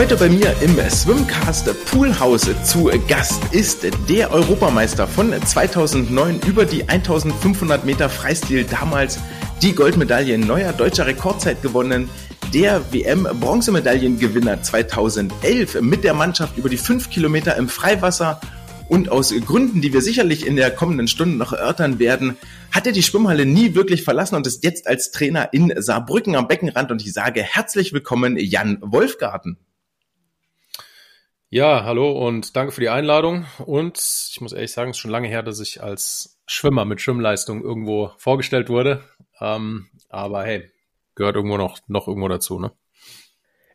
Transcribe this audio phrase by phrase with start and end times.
[0.00, 6.88] Heute bei mir im Swimcast Poolhouse zu Gast ist der Europameister von 2009 über die
[6.88, 9.18] 1500 Meter Freistil, damals
[9.60, 12.08] die Goldmedaille neuer deutscher Rekordzeit gewonnen,
[12.54, 18.40] der WM-Bronzemedaillengewinner 2011 mit der Mannschaft über die 5 Kilometer im Freiwasser
[18.88, 22.38] und aus Gründen, die wir sicherlich in der kommenden Stunde noch erörtern werden,
[22.72, 26.48] hat er die Schwimmhalle nie wirklich verlassen und ist jetzt als Trainer in Saarbrücken am
[26.48, 26.90] Beckenrand.
[26.90, 29.58] Und ich sage herzlich willkommen, Jan Wolfgarten.
[31.52, 33.44] Ja, hallo und danke für die Einladung.
[33.58, 37.00] Und ich muss ehrlich sagen, es ist schon lange her, dass ich als Schwimmer mit
[37.00, 39.02] Schwimmleistung irgendwo vorgestellt wurde.
[39.40, 40.70] Ähm, aber hey,
[41.16, 42.70] gehört irgendwo noch, noch irgendwo dazu, ne?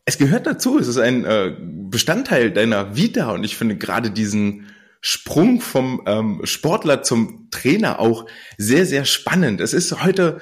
[0.06, 0.80] Es gehört dazu.
[0.80, 4.72] Es ist ein äh, Bestandteil deiner Vita und ich finde gerade diesen
[5.02, 8.26] Sprung vom ähm, Sportler zum Trainer auch
[8.58, 9.60] sehr, sehr spannend.
[9.60, 10.40] Es ist heute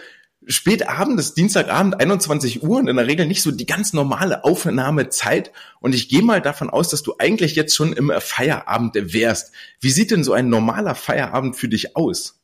[0.48, 4.44] spät Abend, das Dienstagabend, 21 Uhr und in der Regel nicht so die ganz normale
[4.44, 5.52] Aufnahmezeit.
[5.80, 9.54] Und ich gehe mal davon aus, dass du eigentlich jetzt schon im Feierabend wärst.
[9.80, 12.44] Wie sieht denn so ein normaler Feierabend für dich aus?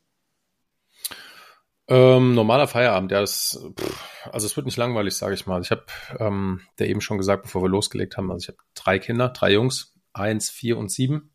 [1.88, 5.60] Ähm, normaler Feierabend, ja, das, pff, also es wird nicht langweilig, sage ich mal.
[5.60, 5.86] Ich habe
[6.20, 9.52] ähm, der eben schon gesagt, bevor wir losgelegt haben, also ich habe drei Kinder, drei
[9.52, 11.29] Jungs, eins, vier und sieben.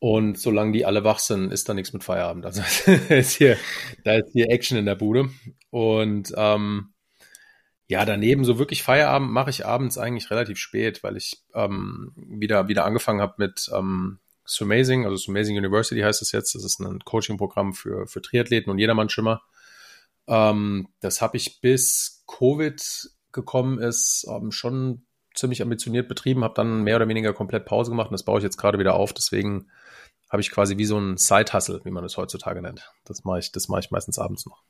[0.00, 2.46] Und solange die alle wach sind, ist da nichts mit Feierabend.
[2.46, 2.62] Also
[3.10, 3.58] ist hier,
[4.02, 5.28] da ist hier Action in der Bude.
[5.68, 6.94] Und ähm,
[7.86, 12.66] ja, daneben so wirklich Feierabend mache ich abends eigentlich relativ spät, weil ich ähm, wieder,
[12.68, 14.20] wieder angefangen habe mit ähm,
[14.60, 16.54] Amazing, also Amazing University heißt es jetzt.
[16.54, 19.42] Das ist ein Coaching-Programm für, für Triathleten und Jedermann-Schimmer.
[20.26, 22.82] Ähm, das habe ich bis Covid
[23.32, 25.04] gekommen ist, ähm, schon
[25.40, 28.44] ziemlich ambitioniert betrieben, habe dann mehr oder weniger komplett Pause gemacht und das baue ich
[28.44, 29.12] jetzt gerade wieder auf.
[29.12, 29.66] Deswegen
[30.30, 32.92] habe ich quasi wie so ein Side-Hustle, wie man es heutzutage nennt.
[33.04, 34.62] Das mache ich, das mache ich meistens abends noch.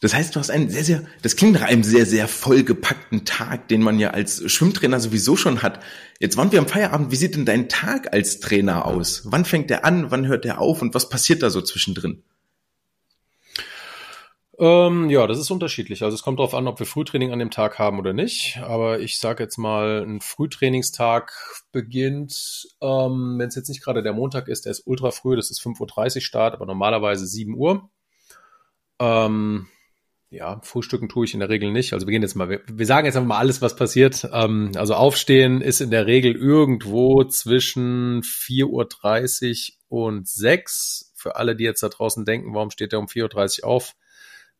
[0.00, 3.68] Das heißt, du hast einen sehr, sehr, das klingt nach einem sehr, sehr vollgepackten Tag,
[3.68, 5.80] den man ja als Schwimmtrainer sowieso schon hat.
[6.18, 7.10] Jetzt waren wir am Feierabend.
[7.10, 9.22] Wie sieht denn dein Tag als Trainer aus?
[9.24, 10.10] Wann fängt der an?
[10.10, 10.82] Wann hört der auf?
[10.82, 12.22] Und was passiert da so zwischendrin?
[14.58, 16.02] Ähm, ja, das ist unterschiedlich.
[16.02, 18.58] Also es kommt darauf an, ob wir Frühtraining an dem Tag haben oder nicht.
[18.62, 21.32] Aber ich sage jetzt mal, ein Frühtrainingstag
[21.72, 25.50] beginnt, ähm, wenn es jetzt nicht gerade der Montag ist, der ist ultra früh, das
[25.50, 27.90] ist 5.30 Uhr Start, aber normalerweise 7 Uhr.
[29.00, 29.66] Ähm,
[30.30, 31.92] ja, Frühstücken tue ich in der Regel nicht.
[31.92, 34.28] Also wir gehen jetzt mal, wir, wir sagen jetzt einfach mal alles, was passiert.
[34.32, 41.12] Ähm, also aufstehen ist in der Regel irgendwo zwischen 4.30 Uhr und 6.
[41.16, 43.94] Für alle, die jetzt da draußen denken, warum steht der um 4.30 Uhr auf?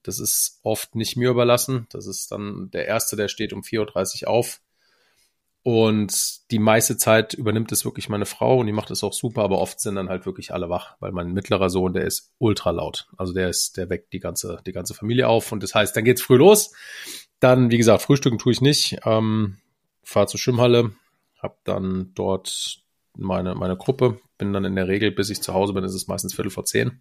[0.04, 1.87] Das ist oft nicht mir überlassen.
[1.91, 4.60] Das ist dann der Erste, der steht um 4.30 Uhr auf.
[5.65, 9.42] Und die meiste Zeit übernimmt es wirklich meine Frau und die macht es auch super,
[9.42, 12.70] aber oft sind dann halt wirklich alle wach, weil mein mittlerer Sohn, der ist ultra
[12.70, 13.09] laut.
[13.16, 16.04] Also der ist, der weckt die ganze, die ganze Familie auf und das heißt, dann
[16.04, 16.75] geht's früh los.
[17.41, 18.98] Dann, wie gesagt, frühstücken tue ich nicht.
[19.06, 19.56] Ähm,
[20.03, 20.92] fahre zur Schwimmhalle,
[21.38, 22.82] hab dann dort
[23.16, 26.09] meine, meine Gruppe, bin dann in der Regel, bis ich zu Hause bin, ist es
[26.09, 27.00] meistens Viertel vor zehn.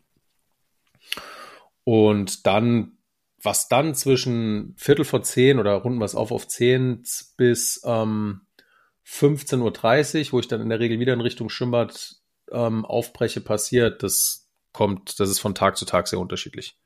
[1.83, 2.97] Und dann,
[3.41, 7.03] was dann zwischen Viertel vor zehn oder runden wir es auf auf zehn
[7.37, 8.41] bis ähm,
[9.05, 12.15] 15.30 Uhr, wo ich dann in der Regel wieder in Richtung Schwimmbad
[12.51, 16.77] ähm, aufbreche, passiert, das kommt, das ist von Tag zu Tag sehr unterschiedlich.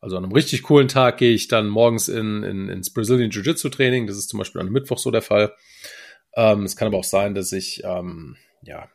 [0.00, 3.68] Also an einem richtig coolen Tag gehe ich dann morgens in, in, ins Brazilian Jiu-Jitsu
[3.68, 4.06] Training.
[4.06, 5.54] Das ist zum Beispiel an einem Mittwoch so der Fall.
[6.36, 8.88] Ähm, es kann aber auch sein, dass ich ähm, ja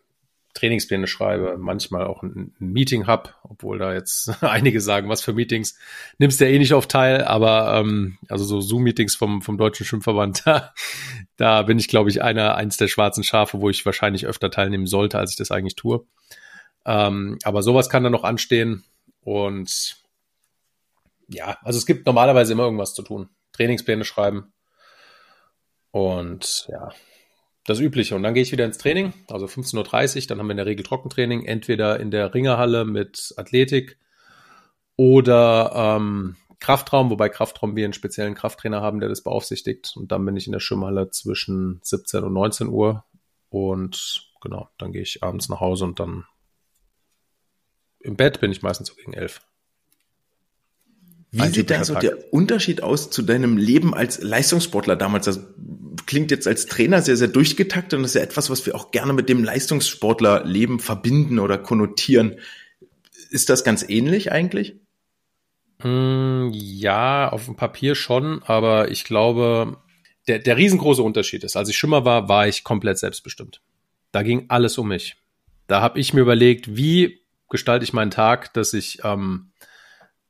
[0.54, 5.78] Trainingspläne schreibe, manchmal auch ein, Meeting hab, obwohl da jetzt einige sagen, was für Meetings,
[6.20, 9.86] nimmst du ja eh nicht auf teil, aber ähm, also so Zoom-Meetings vom, vom Deutschen
[9.86, 10.74] Schwimmverband, da,
[11.38, 14.88] da bin ich, glaube ich, einer, eins der schwarzen Schafe, wo ich wahrscheinlich öfter teilnehmen
[14.88, 16.06] sollte, als ich das eigentlich tue.
[16.86, 18.84] Ähm, aber sowas kann dann noch anstehen
[19.22, 19.98] und
[21.30, 23.30] ja, also es gibt normalerweise immer irgendwas zu tun.
[23.54, 24.54] Trainingspläne schreiben
[25.92, 26.92] und ja,
[27.66, 28.16] das Übliche.
[28.16, 30.66] Und dann gehe ich wieder ins Training, also 15.30 Uhr, dann haben wir in der
[30.66, 33.98] Regel Trockentraining, entweder in der Ringerhalle mit Athletik
[34.96, 39.94] oder ähm, Kraftraum, wobei Kraftraum wir einen speziellen Krafttrainer haben, der das beaufsichtigt.
[39.96, 43.04] Und dann bin ich in der Schwimmhalle zwischen 17 und 19 Uhr.
[43.50, 46.26] Und genau, dann gehe ich abends nach Hause und dann
[48.00, 49.42] im Bett bin ich meistens so gegen elf.
[51.34, 55.26] Wie sieht da so der Unterschied aus zu deinem Leben als Leistungssportler damals?
[55.26, 55.40] Das
[56.06, 58.92] klingt jetzt als Trainer sehr, sehr durchgetaktet und das ist ja etwas, was wir auch
[58.92, 62.36] gerne mit dem Leistungssportlerleben verbinden oder konnotieren.
[63.32, 64.76] Ist das ganz ähnlich eigentlich?
[65.82, 69.78] Mm, ja, auf dem Papier schon, aber ich glaube,
[70.28, 73.60] der, der riesengroße Unterschied ist, als ich Schimmer war, war ich komplett selbstbestimmt.
[74.12, 75.16] Da ging alles um mich.
[75.66, 79.52] Da habe ich mir überlegt, wie gestalte ich meinen Tag, dass ich ähm,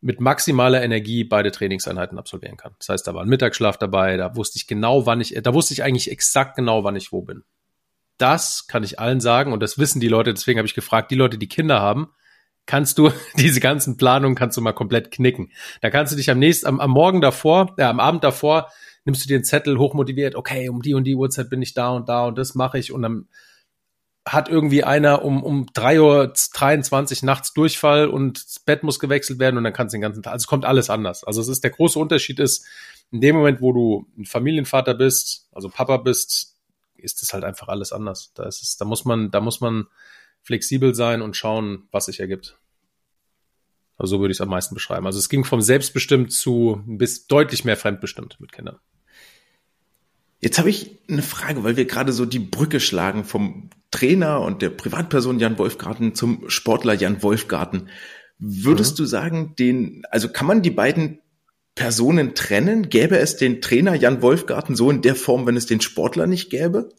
[0.04, 2.76] mit maximaler Energie beide Trainingseinheiten absolvieren kann.
[2.78, 5.74] Das heißt, da war ein Mittagsschlaf dabei, da wusste ich genau, wann ich, da wusste
[5.74, 7.44] ich eigentlich exakt genau, wann ich wo bin.
[8.18, 11.16] Das kann ich allen sagen und das wissen die Leute, deswegen habe ich gefragt, die
[11.16, 12.10] Leute, die Kinder haben,
[12.66, 15.52] kannst du diese ganzen Planungen kannst du mal komplett knicken.
[15.82, 18.70] Da kannst du dich am nächsten, am, am Morgen davor, ja, am Abend davor,
[19.06, 21.92] nimmst du dir einen Zettel hochmotiviert, okay, um die und die Uhrzeit bin ich da
[21.92, 23.30] und da und das mache ich und dann
[24.26, 29.58] hat irgendwie einer um, um 3.23 Uhr nachts Durchfall und das Bett muss gewechselt werden
[29.58, 31.24] und dann kannst du den ganzen Tag, also es kommt alles anders.
[31.24, 32.66] Also es ist, der große Unterschied ist,
[33.12, 36.56] in dem Moment, wo du ein Familienvater bist, also Papa bist,
[36.96, 38.32] ist es halt einfach alles anders.
[38.34, 39.88] Da ist es, da muss man, da muss man
[40.42, 42.58] flexibel sein und schauen, was sich ergibt.
[43.98, 45.06] Also so würde ich es am meisten beschreiben.
[45.06, 48.80] Also es ging vom selbstbestimmt zu bis deutlich mehr fremdbestimmt mit Kindern.
[50.44, 54.62] Jetzt habe ich eine Frage, weil wir gerade so die Brücke schlagen vom Trainer und
[54.62, 57.88] der Privatperson Jan Wolfgarten zum Sportler Jan Wolfgarten.
[58.40, 58.98] Würdest mhm.
[58.98, 61.22] du sagen, den, also kann man die beiden
[61.76, 62.90] Personen trennen?
[62.90, 66.50] Gäbe es den Trainer Jan Wolfgarten so in der Form, wenn es den Sportler nicht
[66.50, 66.90] gäbe?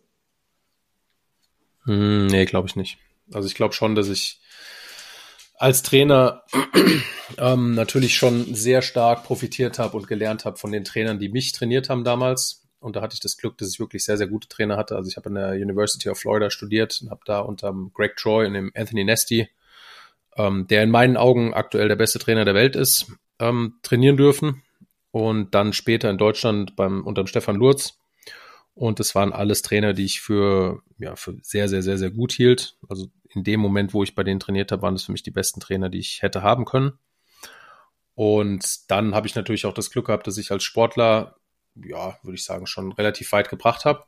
[1.84, 2.96] Hm, nee, glaube ich nicht.
[3.30, 4.40] Also ich glaube schon, dass ich
[5.58, 6.44] als Trainer
[7.36, 11.52] ähm, natürlich schon sehr stark profitiert habe und gelernt habe von den Trainern, die mich
[11.52, 12.63] trainiert haben damals.
[12.84, 14.94] Und da hatte ich das Glück, dass ich wirklich sehr, sehr gute Trainer hatte.
[14.94, 18.46] Also ich habe an der University of Florida studiert und habe da unter Greg Troy
[18.46, 19.48] und dem Anthony Nesty,
[20.36, 24.62] ähm, der in meinen Augen aktuell der beste Trainer der Welt ist, ähm, trainieren dürfen.
[25.12, 27.98] Und dann später in Deutschland beim unter Stefan Lurz.
[28.74, 32.32] Und das waren alles Trainer, die ich für, ja, für sehr, sehr, sehr, sehr gut
[32.32, 32.76] hielt.
[32.90, 35.30] Also in dem Moment, wo ich bei denen trainiert habe, waren das für mich die
[35.30, 36.98] besten Trainer, die ich hätte haben können.
[38.14, 41.36] Und dann habe ich natürlich auch das Glück gehabt, dass ich als Sportler
[41.76, 44.04] ja, würde ich sagen, schon relativ weit gebracht habe.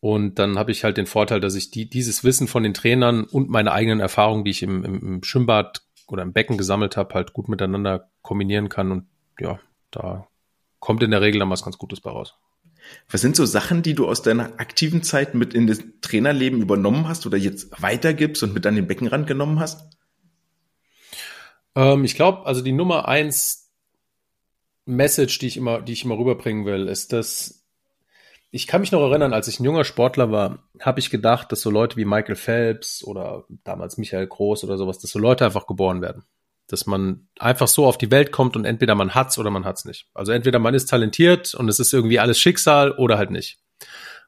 [0.00, 3.24] Und dann habe ich halt den Vorteil, dass ich die, dieses Wissen von den Trainern
[3.24, 7.14] und meine eigenen Erfahrungen, die ich im, im, im Schwimmbad oder im Becken gesammelt habe,
[7.14, 8.92] halt gut miteinander kombinieren kann.
[8.92, 9.06] Und
[9.40, 9.58] ja,
[9.90, 10.28] da
[10.78, 12.34] kommt in der Regel dann was ganz Gutes bei raus.
[13.10, 17.08] Was sind so Sachen, die du aus deiner aktiven Zeit mit in das Trainerleben übernommen
[17.08, 19.88] hast oder jetzt weitergibst und mit an den Beckenrand genommen hast?
[21.74, 23.67] Ähm, ich glaube, also die Nummer eins
[24.88, 27.66] Message, die ich immer, die ich immer rüberbringen will, ist, dass
[28.50, 31.60] ich kann mich noch erinnern, als ich ein junger Sportler war, habe ich gedacht, dass
[31.60, 35.66] so Leute wie Michael Phelps oder damals Michael Groß oder sowas, dass so Leute einfach
[35.66, 36.24] geboren werden.
[36.68, 39.84] Dass man einfach so auf die Welt kommt und entweder man hat's oder man hat's
[39.84, 40.08] nicht.
[40.14, 43.58] Also entweder man ist talentiert und es ist irgendwie alles Schicksal oder halt nicht.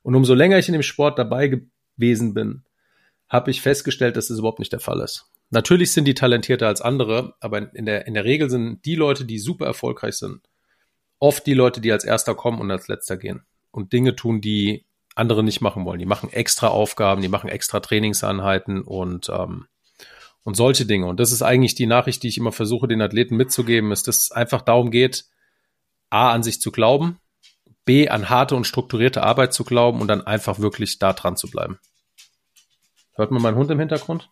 [0.03, 1.63] Und umso länger ich in dem Sport dabei
[1.97, 2.65] gewesen bin,
[3.31, 5.30] habe ich festgestellt, dass das überhaupt nicht der Fall ist.
[5.51, 9.25] Natürlich sind die talentierter als andere, aber in der, in der Regel sind die Leute,
[9.25, 10.43] die super erfolgreich sind,
[11.19, 13.43] oft die Leute, die als erster kommen und als letzter gehen
[13.73, 15.99] und Dinge tun, die andere nicht machen wollen.
[15.99, 19.67] Die machen extra Aufgaben, die machen extra Trainingseinheiten und, ähm,
[20.45, 21.07] und solche Dinge.
[21.07, 24.19] Und das ist eigentlich die Nachricht, die ich immer versuche, den Athleten mitzugeben, ist, dass
[24.19, 25.25] es einfach darum geht,
[26.11, 27.19] A, an sich zu glauben,
[27.85, 31.51] B, an harte und strukturierte Arbeit zu glauben und dann einfach wirklich da dran zu
[31.51, 31.79] bleiben.
[33.15, 34.31] Hört man meinen Hund im Hintergrund,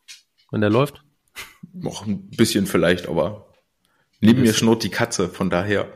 [0.50, 1.02] wenn der läuft?
[1.72, 3.52] Noch ein bisschen vielleicht, aber
[4.20, 5.92] neben mir schnurrt die Katze, von daher.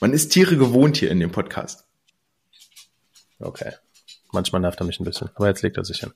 [0.00, 1.86] Man ist Tiere gewohnt hier in dem Podcast.
[3.38, 3.72] Okay.
[4.32, 6.12] Manchmal nervt er mich ein bisschen, aber jetzt legt er sich hin.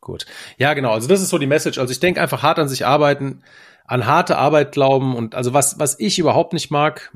[0.00, 0.26] Gut.
[0.56, 0.92] Ja, genau.
[0.92, 1.78] Also das ist so die Message.
[1.78, 3.42] Also ich denke einfach hart an sich arbeiten,
[3.86, 7.12] an harte Arbeit glauben und also was, was ich überhaupt nicht mag,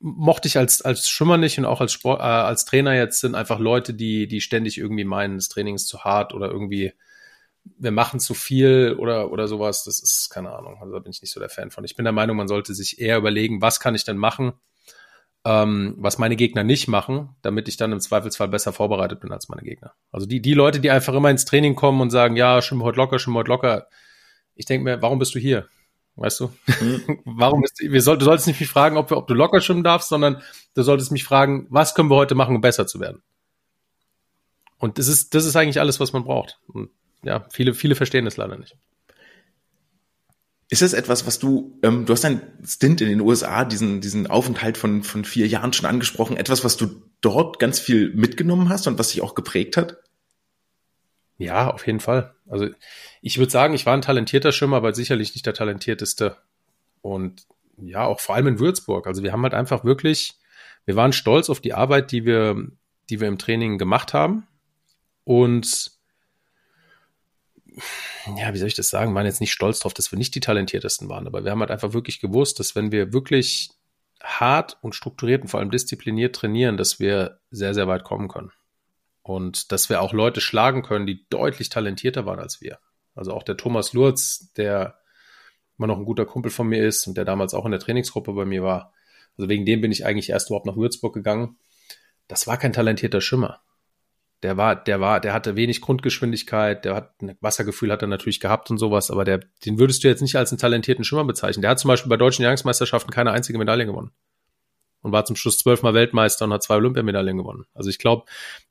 [0.00, 3.34] mochte ich als, als Schwimmer nicht und auch als Sport, äh, als Trainer jetzt sind
[3.34, 6.92] einfach Leute, die, die ständig irgendwie meinen, das Training ist zu hart oder irgendwie
[7.64, 10.78] wir machen zu viel oder, oder sowas, das ist keine Ahnung.
[10.80, 11.84] Also da bin ich nicht so der Fan von.
[11.84, 14.52] Ich bin der Meinung, man sollte sich eher überlegen, was kann ich denn machen,
[15.44, 19.48] ähm, was meine Gegner nicht machen, damit ich dann im Zweifelsfall besser vorbereitet bin als
[19.48, 19.94] meine Gegner.
[20.10, 22.98] Also die, die Leute, die einfach immer ins Training kommen und sagen, ja, schwimm heute
[22.98, 23.88] locker, schwimm heute locker.
[24.54, 25.68] Ich denke mir, warum bist du hier?
[26.16, 26.50] Weißt du?
[26.80, 27.20] Mhm.
[27.24, 30.08] warum ist, wir soll, du solltest nicht mich fragen, ob, ob du locker schwimmen darfst,
[30.08, 30.42] sondern
[30.74, 33.22] du solltest mich fragen, was können wir heute machen, um besser zu werden?
[34.78, 36.60] Und das ist, das ist eigentlich alles, was man braucht.
[36.66, 36.90] Und
[37.22, 38.76] ja, viele, viele verstehen das leider nicht.
[40.70, 44.26] Ist es etwas, was du, ähm, du hast einen Stint in den USA, diesen, diesen
[44.26, 48.86] Aufenthalt von, von vier Jahren schon angesprochen, etwas, was du dort ganz viel mitgenommen hast
[48.86, 49.96] und was sich auch geprägt hat?
[51.38, 52.34] Ja, auf jeden Fall.
[52.48, 52.68] Also
[53.22, 56.36] ich würde sagen, ich war ein talentierter Schwimmer, aber sicherlich nicht der talentierteste.
[57.00, 57.46] Und
[57.80, 59.06] ja, auch vor allem in Würzburg.
[59.06, 60.34] Also wir haben halt einfach wirklich,
[60.84, 62.56] wir waren stolz auf die Arbeit, die wir,
[63.08, 64.46] die wir im Training gemacht haben.
[65.24, 65.97] Und
[68.36, 70.40] ja, wie soll ich das sagen, waren jetzt nicht stolz drauf, dass wir nicht die
[70.40, 73.70] talentiertesten waren, aber wir haben halt einfach wirklich gewusst, dass wenn wir wirklich
[74.22, 78.52] hart und strukturiert und vor allem diszipliniert trainieren, dass wir sehr, sehr weit kommen können.
[79.22, 82.78] Und dass wir auch Leute schlagen können, die deutlich talentierter waren als wir.
[83.14, 84.98] Also auch der Thomas Lurz, der
[85.76, 88.32] immer noch ein guter Kumpel von mir ist und der damals auch in der Trainingsgruppe
[88.32, 88.92] bei mir war.
[89.36, 91.56] Also wegen dem bin ich eigentlich erst überhaupt nach Würzburg gegangen.
[92.26, 93.60] Das war kein talentierter Schimmer.
[94.42, 98.38] Der war, der war, der hatte wenig Grundgeschwindigkeit, der hat ein Wassergefühl hat er natürlich
[98.38, 101.62] gehabt und sowas, aber der, den würdest du jetzt nicht als einen talentierten Schwimmer bezeichnen.
[101.62, 104.12] Der hat zum Beispiel bei deutschen Jahresmeisterschaften keine einzige Medaille gewonnen.
[105.00, 107.66] Und war zum Schluss zwölfmal Weltmeister und hat zwei Olympiamedaillen gewonnen.
[107.72, 108.24] Also ich glaube,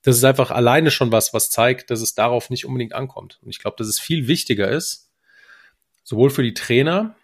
[0.03, 3.39] das ist einfach alleine schon was, was zeigt, dass es darauf nicht unbedingt ankommt.
[3.41, 5.09] Und ich glaube, dass es viel wichtiger ist,
[6.03, 7.15] sowohl für die Trainer,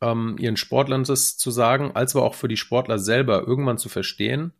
[0.00, 3.88] ähm, ihren Sportlern das zu sagen, als aber auch für die Sportler selber irgendwann zu
[3.88, 4.52] verstehen,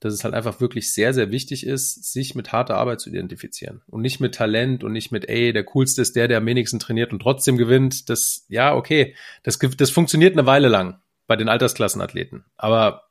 [0.00, 3.82] dass es halt einfach wirklich sehr, sehr wichtig ist, sich mit harter Arbeit zu identifizieren
[3.86, 6.78] und nicht mit Talent und nicht mit, ey, der coolste ist der, der am wenigsten
[6.78, 8.08] trainiert und trotzdem gewinnt.
[8.08, 12.44] Das, ja, okay, das, das funktioniert eine Weile lang bei den Altersklassenathleten.
[12.56, 13.08] Aber,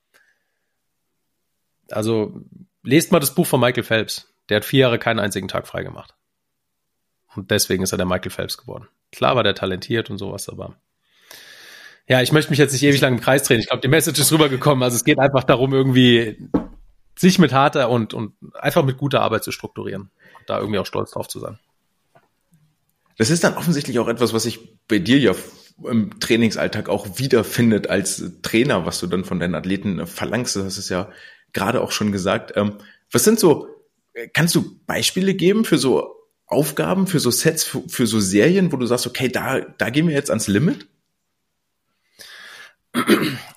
[1.91, 2.41] also,
[2.83, 4.33] lest mal das Buch von Michael Phelps.
[4.49, 6.15] Der hat vier Jahre keinen einzigen Tag frei gemacht.
[7.35, 8.87] Und deswegen ist er der Michael Phelps geworden.
[9.11, 10.75] Klar war der talentiert und sowas, aber
[12.07, 13.59] ja, ich möchte mich jetzt nicht ewig lang im Kreis drehen.
[13.59, 14.81] Ich glaube, die Message ist rübergekommen.
[14.81, 16.49] Also es geht einfach darum, irgendwie
[17.19, 20.85] sich mit harter und, und einfach mit guter Arbeit zu strukturieren und da irgendwie auch
[20.85, 21.59] stolz drauf zu sein.
[23.17, 25.35] Das ist dann offensichtlich auch etwas, was sich bei dir ja
[25.83, 30.55] im Trainingsalltag auch wiederfindet als Trainer, was du dann von deinen Athleten verlangst.
[30.55, 31.11] Das ist ja
[31.51, 32.53] gerade auch schon gesagt.
[32.55, 32.77] Ähm,
[33.11, 33.67] was sind so,
[34.33, 38.77] kannst du Beispiele geben für so Aufgaben, für so Sets, für, für so Serien, wo
[38.77, 40.87] du sagst, okay, da, da gehen wir jetzt ans Limit?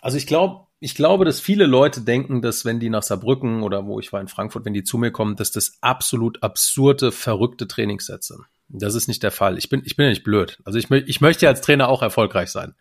[0.01, 3.87] Also ich glaube, ich glaube, dass viele Leute denken, dass wenn die nach Saarbrücken oder
[3.87, 7.69] wo ich war in Frankfurt, wenn die zu mir kommen, dass das absolut absurde, verrückte
[7.69, 8.41] Trainingssätze.
[8.69, 9.59] Das ist nicht der Fall.
[9.59, 10.59] Ich bin, ich bin ja nicht blöd.
[10.65, 12.75] Also ich, ich möchte ja als Trainer auch erfolgreich sein.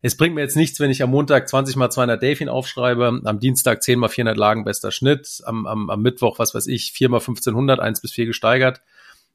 [0.00, 3.40] Es bringt mir jetzt nichts, wenn ich am Montag 20 mal 200 Delfin aufschreibe, am
[3.40, 7.08] Dienstag 10 mal 400 Lagen bester Schnitt, am, am, am Mittwoch, was weiß ich, 4
[7.08, 8.80] mal 1500, 1 bis 4 gesteigert,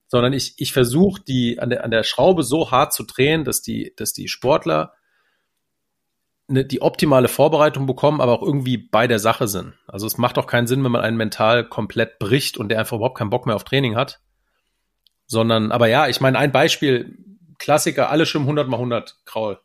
[0.07, 3.61] sondern ich, ich versuche die an der, an der Schraube so hart zu drehen, dass
[3.61, 4.93] die, dass die Sportler
[6.47, 9.73] eine, die optimale Vorbereitung bekommen, aber auch irgendwie bei der Sache sind.
[9.87, 12.97] Also es macht auch keinen Sinn, wenn man einen mental komplett bricht und der einfach
[12.97, 14.21] überhaupt keinen Bock mehr auf Training hat.
[15.27, 17.17] Sondern, aber ja, ich meine, ein Beispiel,
[17.57, 19.59] Klassiker, alle schwimmen 100 mal 100 Kraul.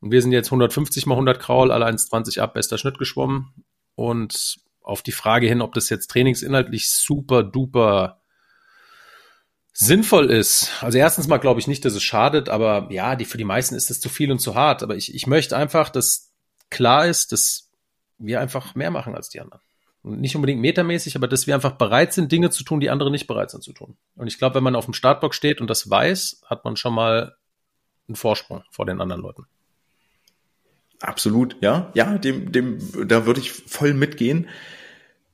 [0.00, 3.54] Und wir sind jetzt 150 mal 100 Kraul, alle 1,20 ab, bester Schnitt geschwommen.
[3.94, 8.20] Und auf die Frage hin, ob das jetzt trainingsinhaltlich super duper
[9.78, 10.70] sinnvoll ist.
[10.80, 13.74] Also erstens mal glaube ich nicht, dass es schadet, aber ja, die, für die meisten
[13.74, 14.82] ist es zu viel und zu hart.
[14.82, 16.32] Aber ich, ich möchte einfach, dass
[16.70, 17.70] klar ist, dass
[18.16, 19.60] wir einfach mehr machen als die anderen.
[20.02, 23.10] Und nicht unbedingt metermäßig, aber dass wir einfach bereit sind, Dinge zu tun, die andere
[23.10, 23.98] nicht bereit sind zu tun.
[24.14, 26.94] Und ich glaube, wenn man auf dem Startblock steht und das weiß, hat man schon
[26.94, 27.36] mal
[28.08, 29.46] einen Vorsprung vor den anderen Leuten.
[31.00, 34.48] Absolut, ja, ja, dem, dem, da würde ich voll mitgehen.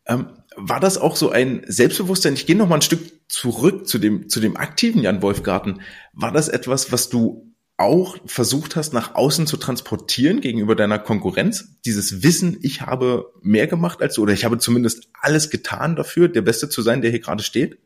[0.06, 2.34] Ähm, war das auch so ein Selbstbewusstsein?
[2.34, 5.80] Ich gehe noch mal ein Stück zurück zu dem, zu dem aktiven Jan Wolfgarten.
[6.12, 11.80] War das etwas, was du auch versucht hast, nach außen zu transportieren gegenüber deiner Konkurrenz?
[11.84, 16.28] Dieses Wissen, ich habe mehr gemacht als du oder ich habe zumindest alles getan dafür,
[16.28, 17.78] der Beste zu sein, der hier gerade steht?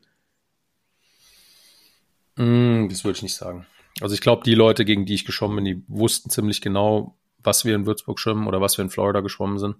[2.35, 3.65] Mm, das würde ich nicht sagen.
[3.99, 7.65] Also ich glaube, die Leute, gegen die ich geschwommen bin, die wussten ziemlich genau, was
[7.65, 9.77] wir in Würzburg schwimmen oder was wir in Florida geschwommen sind.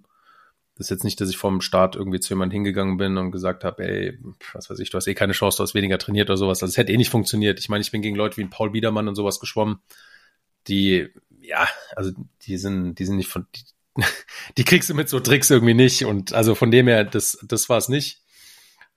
[0.78, 3.64] Das ist jetzt nicht, dass ich vom Start irgendwie zu jemandem hingegangen bin und gesagt
[3.64, 4.16] habe, ey,
[4.52, 6.62] was weiß ich, du hast eh keine Chance, du hast weniger trainiert oder sowas.
[6.62, 7.58] Also es hätte eh nicht funktioniert.
[7.58, 9.80] Ich meine, ich bin gegen Leute wie Paul Biedermann und sowas geschwommen,
[10.68, 11.08] die,
[11.40, 11.66] ja,
[11.96, 14.04] also die sind, die sind nicht von, die,
[14.56, 16.04] die kriegst du mit so Tricks irgendwie nicht.
[16.04, 18.22] Und also von dem her, das, das war es nicht.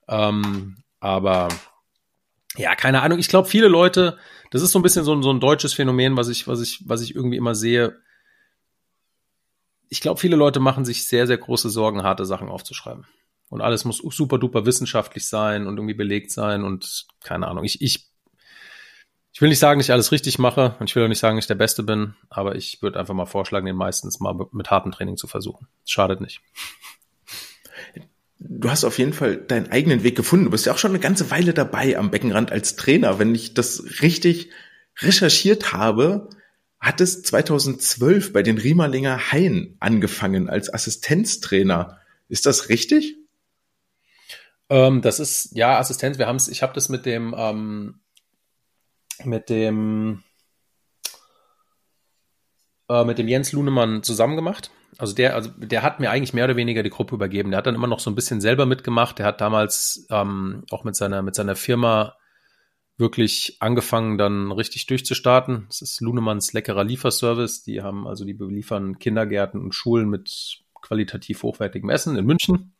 [0.07, 1.47] Ähm, aber
[2.57, 3.17] ja, keine Ahnung.
[3.17, 4.19] Ich glaube, viele Leute,
[4.51, 6.83] das ist so ein bisschen so ein, so ein deutsches Phänomen, was ich, was ich,
[6.85, 7.99] was ich irgendwie immer sehe
[9.91, 13.05] ich glaube, viele Leute machen sich sehr, sehr große Sorgen, harte Sachen aufzuschreiben.
[13.49, 17.65] Und alles muss super duper wissenschaftlich sein und irgendwie belegt sein und keine Ahnung.
[17.65, 18.07] Ich, ich,
[19.33, 21.35] ich will nicht sagen, dass ich alles richtig mache und ich will auch nicht sagen,
[21.35, 24.71] dass ich der Beste bin, aber ich würde einfach mal vorschlagen, den meistens mal mit
[24.71, 25.67] hartem Training zu versuchen.
[25.85, 26.39] Schadet nicht.
[28.39, 30.45] Du hast auf jeden Fall deinen eigenen Weg gefunden.
[30.45, 33.19] Du bist ja auch schon eine ganze Weile dabei am Beckenrand als Trainer.
[33.19, 34.51] Wenn ich das richtig
[35.01, 36.29] recherchiert habe,
[36.81, 41.99] hat es 2012 bei den Riemalinger Haien angefangen als Assistenztrainer.
[42.27, 43.17] Ist das richtig?
[44.69, 46.17] Ähm, das ist ja Assistenz.
[46.17, 46.47] Wir haben es.
[46.47, 47.99] Ich habe das mit dem ähm,
[49.23, 50.23] mit dem
[52.89, 54.71] äh, mit dem Jens Lunemann zusammen gemacht.
[54.97, 57.51] Also der, also der hat mir eigentlich mehr oder weniger die Gruppe übergeben.
[57.51, 59.19] Der hat dann immer noch so ein bisschen selber mitgemacht.
[59.19, 62.15] Der hat damals ähm, auch mit seiner mit seiner Firma
[63.01, 65.65] wirklich angefangen, dann richtig durchzustarten.
[65.67, 67.63] Das ist Lunemanns leckerer Lieferservice.
[67.63, 72.75] Die haben also, die beliefern Kindergärten und Schulen mit qualitativ hochwertigem Essen in München.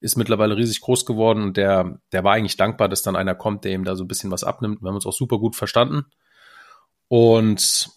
[0.00, 3.64] Ist mittlerweile riesig groß geworden und der, der war eigentlich dankbar, dass dann einer kommt,
[3.64, 4.82] der ihm da so ein bisschen was abnimmt.
[4.82, 6.04] Wir haben uns auch super gut verstanden.
[7.08, 7.88] Und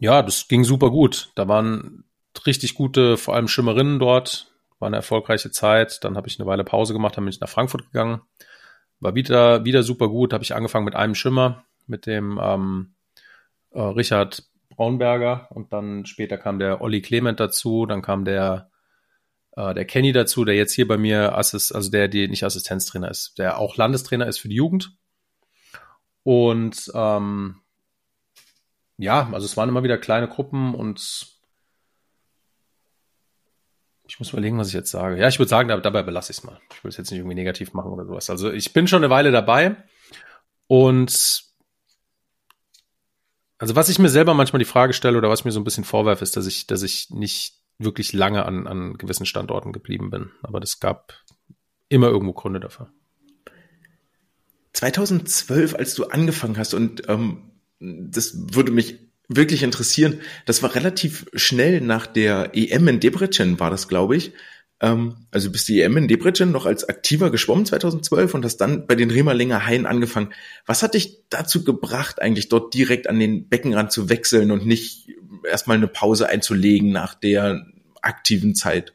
[0.00, 1.30] Ja, das ging super gut.
[1.34, 2.04] Da waren
[2.46, 4.52] richtig gute, vor allem Schimmerinnen dort.
[4.78, 6.02] War eine erfolgreiche Zeit.
[6.04, 8.22] Dann habe ich eine Weile Pause gemacht, dann bin ich nach Frankfurt gegangen.
[9.00, 10.32] War wieder, wieder super gut.
[10.32, 12.94] Habe ich angefangen mit einem Schimmer, mit dem ähm,
[13.72, 18.70] äh, Richard Braunberger und dann später kam der Olli Clement dazu, dann kam der
[19.56, 23.10] äh, der Kenny dazu, der jetzt hier bei mir Assist, also der, der nicht Assistenztrainer
[23.10, 24.96] ist, der auch Landestrainer ist für die Jugend.
[26.22, 27.56] Und ähm,
[28.98, 31.39] ja, also es waren immer wieder kleine Gruppen und
[34.10, 35.16] ich muss überlegen, was ich jetzt sage.
[35.18, 36.60] Ja, ich würde sagen, dabei belasse ich es mal.
[36.74, 38.28] Ich will es jetzt nicht irgendwie negativ machen oder sowas.
[38.28, 39.76] Also ich bin schon eine Weile dabei
[40.66, 41.44] und
[43.58, 45.84] also was ich mir selber manchmal die Frage stelle oder was mir so ein bisschen
[45.84, 50.30] vorwerfe, ist, dass ich, dass ich nicht wirklich lange an, an gewissen Standorten geblieben bin.
[50.42, 51.14] Aber das gab
[51.88, 52.90] immer irgendwo Gründe dafür.
[54.72, 61.26] 2012, als du angefangen hast und ähm, das würde mich wirklich interessieren, das war relativ
[61.34, 64.32] schnell nach der EM in Debrecen, war das, glaube ich.
[64.80, 68.86] Ähm, also bist die EM in Debrecen noch als aktiver geschwommen 2012 und hast dann
[68.86, 70.34] bei den Riemerlinger Haien angefangen.
[70.66, 75.08] Was hat dich dazu gebracht, eigentlich dort direkt an den Beckenrand zu wechseln und nicht
[75.48, 77.66] erstmal eine Pause einzulegen nach der
[78.02, 78.94] aktiven Zeit?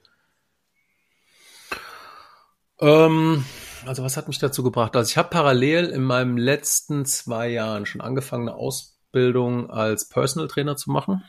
[2.82, 3.46] Ähm,
[3.86, 4.98] also was hat mich dazu gebracht?
[4.98, 8.95] Also ich habe parallel in meinen letzten zwei Jahren schon angefangen, eine Ausbildung
[9.70, 11.24] als Personal Trainer zu machen.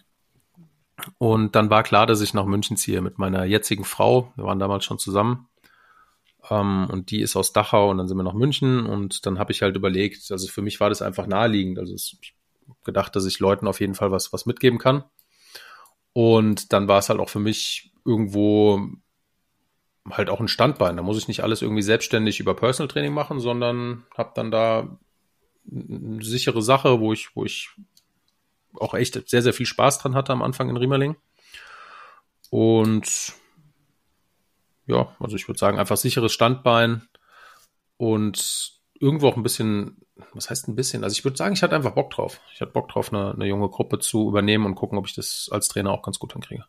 [1.19, 4.33] Und dann war klar, dass ich nach München ziehe mit meiner jetzigen Frau.
[4.37, 5.49] Wir waren damals schon zusammen.
[6.51, 8.87] Ähm, und die ist aus Dachau und dann sind wir nach München.
[8.87, 11.79] Und dann habe ich halt überlegt, also für mich war das einfach naheliegend.
[11.79, 12.19] Also ich
[12.85, 15.05] gedacht, dass ich Leuten auf jeden Fall was, was mitgeben kann.
[16.13, 18.81] Und dann war es halt auch für mich irgendwo
[20.11, 20.97] halt auch ein Standbein.
[20.97, 24.99] Da muss ich nicht alles irgendwie selbstständig über Personal Training machen, sondern habe dann da
[25.71, 27.71] eine sichere Sache, wo ich, wo ich
[28.75, 31.17] auch echt sehr, sehr viel Spaß dran hatte am Anfang in Riemerling.
[32.51, 33.35] Und
[34.87, 37.09] ja, also ich würde sagen, einfach sicheres Standbein
[37.97, 39.99] und irgendwo auch ein bisschen,
[40.33, 41.05] was heißt ein bisschen?
[41.05, 42.41] Also ich würde sagen, ich hatte einfach Bock drauf.
[42.55, 45.49] Ich hatte Bock drauf, eine, eine junge Gruppe zu übernehmen und gucken, ob ich das
[45.51, 46.65] als Trainer auch ganz gut hinkriege.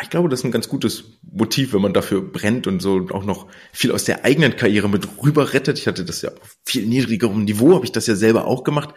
[0.00, 3.24] Ich glaube, das ist ein ganz gutes Motiv, wenn man dafür brennt und so auch
[3.24, 5.78] noch viel aus der eigenen Karriere mit rüber rettet.
[5.78, 8.94] Ich hatte das ja auf viel niedrigerem Niveau, habe ich das ja selber auch gemacht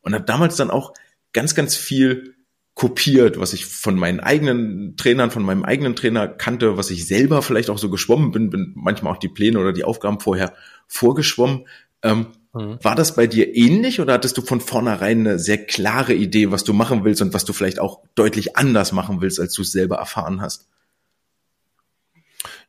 [0.00, 0.94] und habe damals dann auch
[1.32, 2.34] ganz, ganz viel
[2.74, 7.42] kopiert, was ich von meinen eigenen Trainern, von meinem eigenen Trainer kannte, was ich selber
[7.42, 10.54] vielleicht auch so geschwommen bin, bin manchmal auch die Pläne oder die Aufgaben vorher
[10.86, 11.66] vorgeschwommen.
[12.02, 12.78] Ähm, mhm.
[12.82, 16.64] War das bei dir ähnlich oder hattest du von vornherein eine sehr klare Idee, was
[16.64, 19.72] du machen willst und was du vielleicht auch deutlich anders machen willst, als du es
[19.72, 20.68] selber erfahren hast?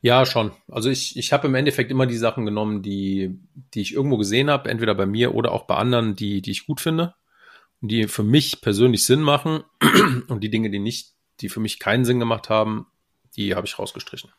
[0.02, 0.52] Ja, schon.
[0.68, 3.38] Also ich, ich habe im Endeffekt immer die Sachen genommen, die,
[3.74, 6.66] die ich irgendwo gesehen habe, entweder bei mir oder auch bei anderen, die, die ich
[6.66, 7.14] gut finde
[7.80, 9.64] die für mich persönlich Sinn machen
[10.28, 12.86] und die Dinge, die nicht, die für mich keinen Sinn gemacht haben,
[13.36, 14.30] die habe ich rausgestrichen.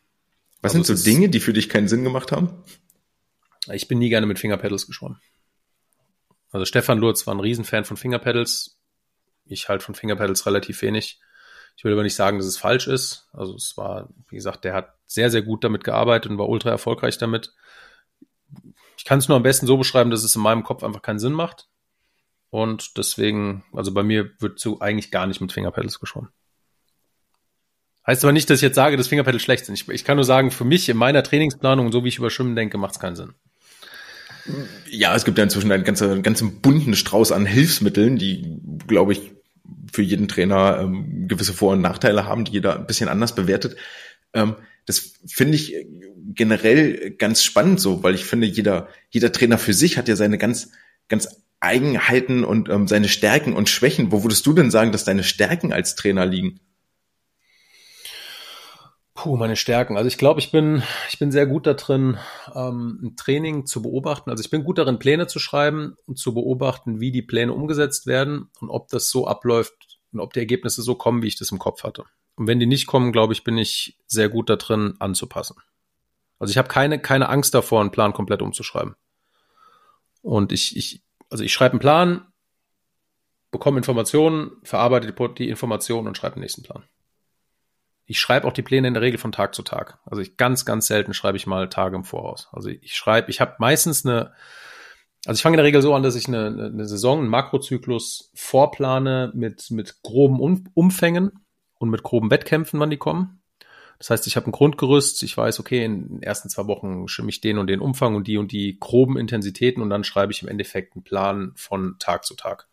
[0.61, 2.63] Was also sind so Dinge, die für dich keinen Sinn gemacht haben?
[3.71, 5.19] Ich bin nie gerne mit Fingerpedals geschwommen.
[6.51, 8.79] Also Stefan Lurz war ein Riesenfan von Fingerpedals.
[9.45, 11.19] Ich halt von Fingerpedals relativ wenig.
[11.77, 13.29] Ich will aber nicht sagen, dass es falsch ist.
[13.33, 16.69] Also es war, wie gesagt, der hat sehr, sehr gut damit gearbeitet und war ultra
[16.69, 17.53] erfolgreich damit.
[18.97, 21.19] Ich kann es nur am besten so beschreiben, dass es in meinem Kopf einfach keinen
[21.19, 21.69] Sinn macht.
[22.49, 26.31] Und deswegen, also bei mir wird so eigentlich gar nicht mit Fingerpedals geschwommen.
[28.05, 29.75] Heißt aber nicht, dass ich jetzt sage, dass Fingerpedals schlecht sind.
[29.75, 32.55] Ich, ich kann nur sagen, für mich in meiner Trainingsplanung, so wie ich über Schwimmen
[32.55, 33.35] denke, macht es keinen Sinn.
[34.89, 39.13] Ja, es gibt ja inzwischen einen ganzen, einen ganzen bunten Strauß an Hilfsmitteln, die, glaube
[39.13, 39.31] ich,
[39.91, 43.75] für jeden Trainer ähm, gewisse Vor- und Nachteile haben, die jeder ein bisschen anders bewertet.
[44.33, 45.75] Ähm, das finde ich
[46.33, 50.37] generell ganz spannend so, weil ich finde, jeder, jeder Trainer für sich hat ja seine
[50.37, 50.71] ganz,
[51.07, 51.27] ganz
[51.59, 54.11] Eigenheiten und ähm, seine Stärken und Schwächen.
[54.11, 56.59] Wo würdest du denn sagen, dass deine Stärken als Trainer liegen?
[59.21, 59.97] Puh, meine Stärken.
[59.97, 62.17] Also ich glaube, ich bin, ich bin sehr gut da drin,
[62.55, 64.31] ähm, ein Training zu beobachten.
[64.31, 68.07] Also ich bin gut darin, Pläne zu schreiben und zu beobachten, wie die Pläne umgesetzt
[68.07, 71.51] werden und ob das so abläuft und ob die Ergebnisse so kommen, wie ich das
[71.51, 72.05] im Kopf hatte.
[72.33, 75.57] Und wenn die nicht kommen, glaube ich, bin ich sehr gut da drin, anzupassen.
[76.39, 78.95] Also ich habe keine, keine Angst davor, einen Plan komplett umzuschreiben.
[80.23, 82.25] Und ich, ich, also ich schreibe einen Plan,
[83.51, 86.85] bekomme Informationen, verarbeite die, die Informationen und schreibe den nächsten Plan.
[88.11, 89.99] Ich schreibe auch die Pläne in der Regel von Tag zu Tag.
[90.05, 92.49] Also ich ganz, ganz selten schreibe ich mal Tage im Voraus.
[92.51, 94.33] Also ich schreibe, ich habe meistens eine,
[95.25, 98.29] also ich fange in der Regel so an, dass ich eine, eine Saison, einen Makrozyklus
[98.35, 100.41] vorplane mit, mit groben
[100.73, 101.31] Umfängen
[101.79, 103.41] und mit groben Wettkämpfen, wann die kommen.
[103.97, 107.29] Das heißt, ich habe ein Grundgerüst, ich weiß, okay, in den ersten zwei Wochen schimme
[107.29, 110.41] ich den und den Umfang und die und die groben Intensitäten und dann schreibe ich
[110.41, 112.67] im Endeffekt einen Plan von Tag zu Tag.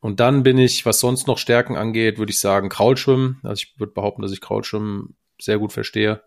[0.00, 3.40] Und dann bin ich, was sonst noch Stärken angeht, würde ich sagen, Kraulschwimmen.
[3.42, 6.22] Also ich würde behaupten, dass ich Kraulschwimmen sehr gut verstehe.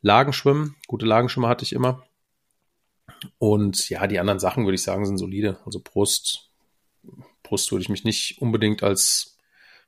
[0.00, 2.02] Lagenschwimmen, gute Lagenschwimmer hatte ich immer.
[3.38, 5.58] Und ja, die anderen Sachen würde ich sagen, sind solide.
[5.64, 6.50] Also Brust,
[7.42, 9.38] Brust würde ich mich nicht unbedingt als,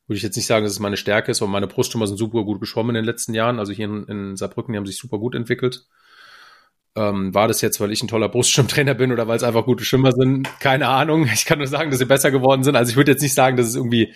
[0.07, 2.45] würde ich jetzt nicht sagen, dass es meine Stärke ist, aber meine Brustschwimmer sind super
[2.45, 3.59] gut geschwommen in den letzten Jahren.
[3.59, 5.87] Also hier in, in Saarbrücken, die haben sich super gut entwickelt.
[6.97, 9.85] Ähm, war das jetzt, weil ich ein toller Brustschwimmtrainer bin oder weil es einfach gute
[9.85, 10.49] Schwimmer sind?
[10.61, 11.29] Keine Ahnung.
[11.33, 12.77] Ich kann nur sagen, dass sie besser geworden sind.
[12.77, 14.15] Also ich würde jetzt nicht sagen, dass es irgendwie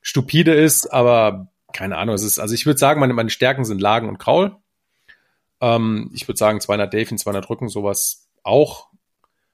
[0.00, 2.14] stupide ist, aber keine Ahnung.
[2.14, 4.56] Es ist, also ich würde sagen, meine, meine Stärken sind Lagen und Kraul.
[5.60, 8.88] Ähm, ich würde sagen 200 Delfin, 200 Rücken, sowas auch.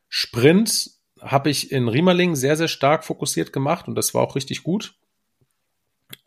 [0.09, 4.63] Sprint habe ich in Riemerling sehr, sehr stark fokussiert gemacht und das war auch richtig
[4.63, 4.95] gut.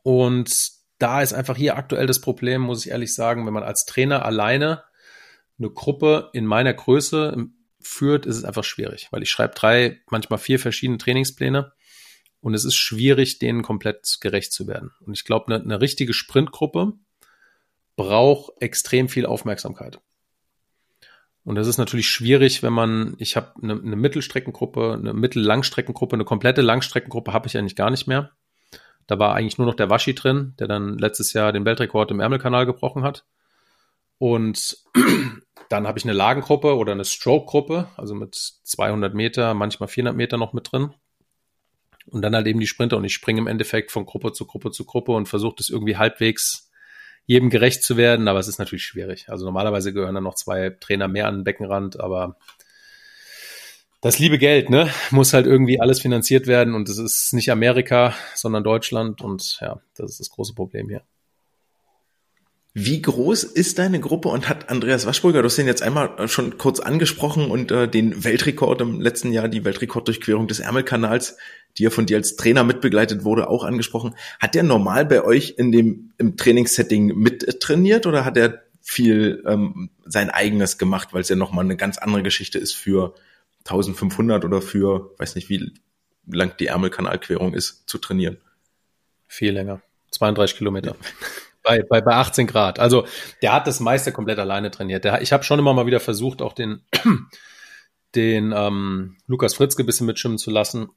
[0.04, 3.86] Und da ist einfach hier aktuell das Problem, muss ich ehrlich sagen, wenn man als
[3.86, 4.84] Trainer alleine
[5.60, 7.48] eine Gruppe in meiner Größe
[7.80, 11.74] führt, ist es einfach schwierig, weil ich schreibe drei, manchmal vier verschiedene Trainingspläne
[12.42, 14.92] und es ist schwierig, denen komplett gerecht zu werden.
[15.02, 16.94] Und ich glaube, eine, eine richtige Sprintgruppe
[17.96, 20.00] braucht extrem viel Aufmerksamkeit.
[21.46, 26.26] Und das ist natürlich schwierig, wenn man, ich habe eine, eine Mittelstreckengruppe, eine Mittellangstreckengruppe, eine
[26.26, 28.32] komplette Langstreckengruppe habe ich eigentlich gar nicht mehr.
[29.08, 32.22] Da war eigentlich nur noch der Waschi drin, der dann letztes Jahr den Weltrekord im
[32.22, 33.26] Ärmelkanal gebrochen hat.
[34.18, 34.78] Und
[35.70, 40.38] dann habe ich eine Lagengruppe oder eine Stroke-Gruppe, also mit 200 Meter, manchmal 400 Meter
[40.38, 40.94] noch mit drin.
[42.08, 44.72] Und dann halt eben die Sprinter und ich springe im Endeffekt von Gruppe zu Gruppe
[44.72, 46.70] zu Gruppe und versuche das irgendwie halbwegs
[47.26, 49.30] jedem gerecht zu werden, aber es ist natürlich schwierig.
[49.30, 52.36] Also normalerweise gehören dann noch zwei Trainer mehr an den Beckenrand, aber
[54.02, 58.14] das liebe Geld, ne, muss halt irgendwie alles finanziert werden und es ist nicht Amerika,
[58.36, 61.04] sondern Deutschland und ja, das ist das große Problem hier.
[62.76, 66.28] Wie groß ist deine Gruppe und hat Andreas Waschburger, du hast den jetzt einmal äh,
[66.28, 71.38] schon kurz angesprochen und äh, den Weltrekord im letzten Jahr, die Weltrekorddurchquerung des Ärmelkanals,
[71.78, 74.16] die ja von dir als Trainer mitbegleitet wurde, auch angesprochen.
[74.40, 79.44] Hat der normal bei euch in dem im Trainingssetting mit trainiert oder hat er viel
[79.46, 83.14] ähm, sein eigenes gemacht, weil es ja nochmal eine ganz andere Geschichte ist für
[83.66, 85.74] 1500 oder für, weiß nicht, wie
[86.26, 88.38] lang die Ärmelkanalquerung ist, zu trainieren?
[89.28, 89.82] Viel länger.
[90.10, 90.96] 32 Kilometer.
[91.64, 92.80] Bei, bei, bei 18 Grad.
[92.80, 93.08] Also
[93.42, 95.06] der hat das meiste komplett alleine trainiert.
[95.06, 96.82] Der, ich habe schon immer mal wieder versucht, auch den,
[98.16, 100.90] den ähm, Lukas Fritzke bisschen mitschwimmen zu lassen,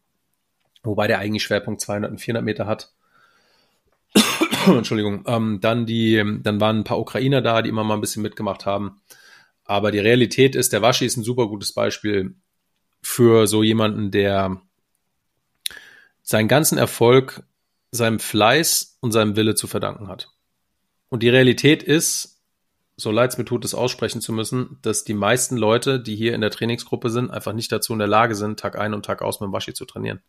[0.82, 2.92] wobei der eigentlich Schwerpunkt 200 und 400 Meter hat.
[4.66, 5.24] Entschuldigung.
[5.26, 8.66] Ähm, dann die, dann waren ein paar Ukrainer da, die immer mal ein bisschen mitgemacht
[8.66, 9.00] haben.
[9.64, 12.34] Aber die Realität ist, der Waschi ist ein super gutes Beispiel
[13.02, 14.60] für so jemanden, der
[16.22, 17.44] seinen ganzen Erfolg
[17.92, 20.28] seinem Fleiß und seinem Wille zu verdanken hat.
[21.16, 22.42] Und die Realität ist,
[22.98, 26.34] so leid es mir tut, es aussprechen zu müssen, dass die meisten Leute, die hier
[26.34, 29.22] in der Trainingsgruppe sind, einfach nicht dazu in der Lage sind, Tag ein und Tag
[29.22, 30.20] aus mit dem Waschi zu trainieren.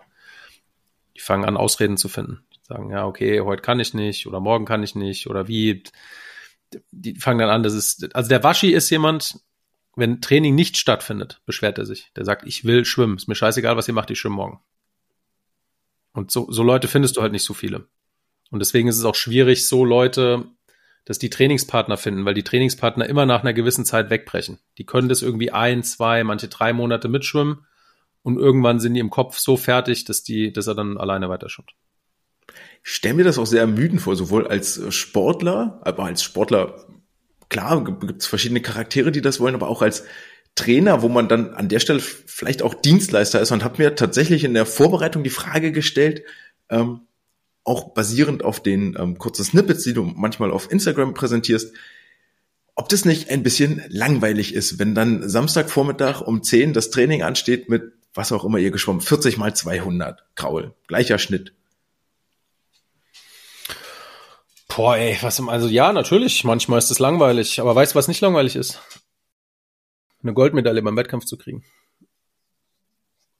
[1.13, 2.45] Die fangen an, Ausreden zu finden.
[2.55, 5.83] Die sagen, ja, okay, heute kann ich nicht oder morgen kann ich nicht oder wie.
[6.91, 9.41] Die fangen dann an, das ist, also der Waschi ist jemand,
[9.97, 12.13] wenn Training nicht stattfindet, beschwert er sich.
[12.15, 13.17] Der sagt, ich will schwimmen.
[13.17, 14.61] Ist mir scheißegal, was ihr macht, ich schwimme morgen.
[16.13, 17.89] Und so, so Leute findest du halt nicht so viele.
[18.51, 20.45] Und deswegen ist es auch schwierig, so Leute
[21.07, 24.59] dass die Trainingspartner finden, weil die Trainingspartner immer nach einer gewissen Zeit wegbrechen.
[24.77, 27.65] Die können das irgendwie ein, zwei, manche drei Monate mitschwimmen
[28.23, 31.71] und irgendwann sind die im Kopf so fertig, dass die, dass er dann alleine weiterschwimmt.
[32.83, 36.85] Ich stelle mir das auch sehr ermüdend vor, sowohl als Sportler, aber als Sportler,
[37.47, 40.03] klar, gibt es verschiedene Charaktere, die das wollen, aber auch als
[40.55, 44.43] Trainer, wo man dann an der Stelle vielleicht auch Dienstleister ist und habe mir tatsächlich
[44.43, 46.23] in der Vorbereitung die Frage gestellt,
[46.69, 47.06] ähm,
[47.67, 51.73] auch basierend auf den ähm, kurzen Snippets, die du manchmal auf Instagram präsentierst,
[52.75, 57.69] ob das nicht ein bisschen langweilig ist, wenn dann Samstagvormittag um 10 das Training ansteht
[57.69, 61.53] mit was auch immer ihr geschwommen, 40 mal 200 Kraul, gleicher Schnitt.
[64.67, 68.21] Boah, ey, was also ja, natürlich, manchmal ist es langweilig, aber weißt du, was nicht
[68.21, 68.79] langweilig ist?
[70.21, 71.63] Eine Goldmedaille beim Wettkampf zu kriegen.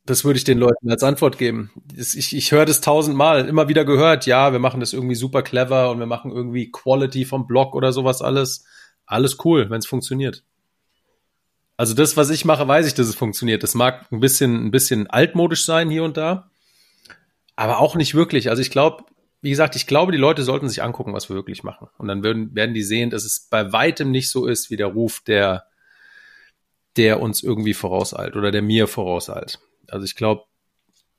[0.08, 1.70] Das würde ich den Leuten als Antwort geben.
[1.93, 5.91] Ich, ich höre das tausendmal, immer wieder gehört, ja, wir machen das irgendwie super clever
[5.91, 8.63] und wir machen irgendwie Quality vom Blog oder sowas alles.
[9.06, 10.43] Alles cool, wenn es funktioniert.
[11.76, 13.63] Also das, was ich mache, weiß ich, dass es funktioniert.
[13.63, 16.50] Das mag ein bisschen, ein bisschen altmodisch sein hier und da,
[17.58, 18.50] aber auch nicht wirklich.
[18.50, 19.04] Also ich glaube,
[19.41, 21.89] wie gesagt, ich glaube, die Leute sollten sich angucken, was wir wirklich machen.
[21.98, 24.88] Und dann werden, werden die sehen, dass es bei weitem nicht so ist wie der
[24.88, 25.65] Ruf, der,
[26.96, 29.60] der uns irgendwie vorauseilt oder der mir vorauseilt.
[29.89, 30.43] Also ich glaube,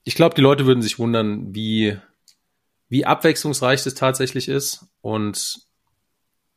[0.04, 1.98] ich glaube, die Leute würden sich wundern, wie,
[2.88, 5.60] wie abwechslungsreich das tatsächlich ist und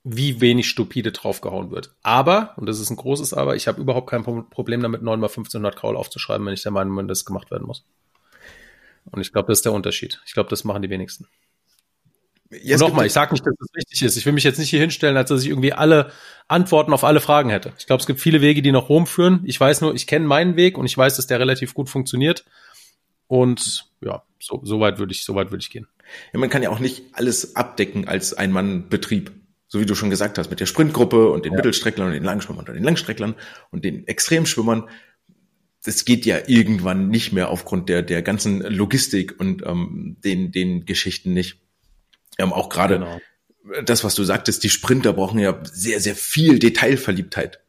[0.04, 1.93] wie wenig stupide draufgehauen wird.
[2.02, 5.28] Aber, und das ist ein großes Aber, ich habe überhaupt kein Problem damit, 9 mal
[5.28, 7.84] 1500 Kraul aufzuschreiben, wenn ich der Meinung bin, dass es gemacht werden muss.
[9.12, 10.21] Und ich glaube, das ist der Unterschied.
[10.26, 11.28] Ich glaube, das machen die wenigsten.
[12.52, 14.18] Nochmal, ich sage nicht, dass das wichtig ist.
[14.18, 16.12] Ich will mich jetzt nicht hier hinstellen, als dass ich irgendwie alle
[16.50, 17.72] Antworten auf alle Fragen hätte.
[17.78, 19.42] Ich glaube, es gibt viele Wege, die nach Rom führen.
[19.46, 22.44] Ich weiß nur, ich kenne meinen Weg und ich weiß, dass der relativ gut funktioniert.
[23.28, 25.88] Und ja, so, so weit würde ich, so weit würde ich gehen.
[26.34, 29.32] Ja, man kann ja auch nicht alles abdecken als Ein-Mann-Betrieb.
[29.68, 31.56] So wie du schon gesagt hast, mit der Sprintgruppe und den ja.
[31.56, 33.36] Mittelstrecklern und den Langschwimmern und den Langstrecklern
[33.70, 34.90] und den Extremschwimmern.
[35.86, 40.86] Das geht ja irgendwann nicht mehr aufgrund der, der ganzen Logistik und ähm, den, den
[40.86, 41.62] Geschichten nicht.
[42.38, 43.22] Ähm, auch gerade genau.
[43.84, 47.60] das, was du sagtest, die Sprinter brauchen ja sehr, sehr viel Detailverliebtheit.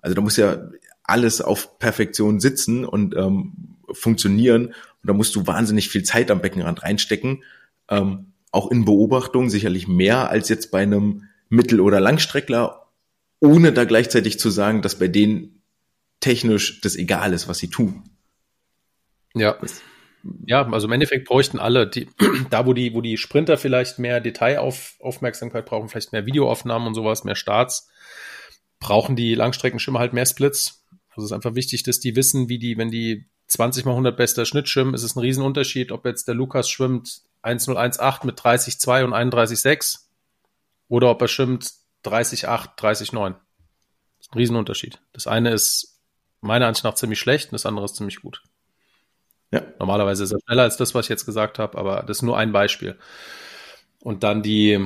[0.00, 0.68] Also da muss ja
[1.04, 4.66] alles auf Perfektion sitzen und ähm, funktionieren.
[4.66, 7.42] Und da musst du wahnsinnig viel Zeit am Beckenrand reinstecken.
[7.88, 12.86] Ähm, auch in Beobachtung sicherlich mehr als jetzt bei einem Mittel- oder Langstreckler,
[13.40, 15.62] ohne da gleichzeitig zu sagen, dass bei denen
[16.20, 18.04] technisch das egal ist, was sie tun.
[19.34, 19.58] Ja.
[20.46, 22.08] Ja, also im Endeffekt bräuchten alle, die,
[22.50, 27.24] da wo die, wo die Sprinter vielleicht mehr Detailaufmerksamkeit brauchen, vielleicht mehr Videoaufnahmen und sowas,
[27.24, 27.88] mehr Starts,
[28.78, 30.84] brauchen die Langstreckenschimmer halt mehr Splits.
[31.10, 34.16] Also es ist einfach wichtig, dass die wissen, wie die, wenn die 20 mal 100
[34.16, 39.04] bester Schnitt schwimmen, ist es ein Riesenunterschied, ob jetzt der Lukas schwimmt 1018 mit 30,2
[39.04, 40.06] und 31,6
[40.88, 41.72] oder ob er schwimmt
[42.04, 43.30] 30,8, 30,9.
[43.30, 45.00] Das ist ein Riesenunterschied.
[45.12, 46.00] Das eine ist
[46.40, 48.42] meiner Ansicht nach ziemlich schlecht und das andere ist ziemlich gut.
[49.52, 49.62] Ja.
[49.78, 52.38] Normalerweise ist er schneller als das, was ich jetzt gesagt habe, aber das ist nur
[52.38, 52.96] ein Beispiel.
[54.00, 54.80] Und dann die,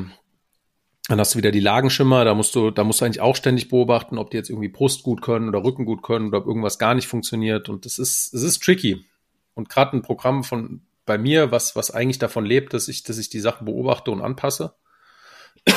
[1.09, 3.68] dann hast du wieder die Lagenschimmer, da musst du, da musst du eigentlich auch ständig
[3.68, 6.81] beobachten, ob die jetzt irgendwie Brust gut können oder Rücken gut können oder ob irgendwas
[6.81, 7.68] gar nicht funktioniert.
[7.68, 9.07] Und das ist, es ist tricky.
[9.55, 13.18] Und gerade ein Programm von bei mir, was, was eigentlich davon lebt, dass ich, dass
[13.18, 14.74] ich die Sachen beobachte und anpasse.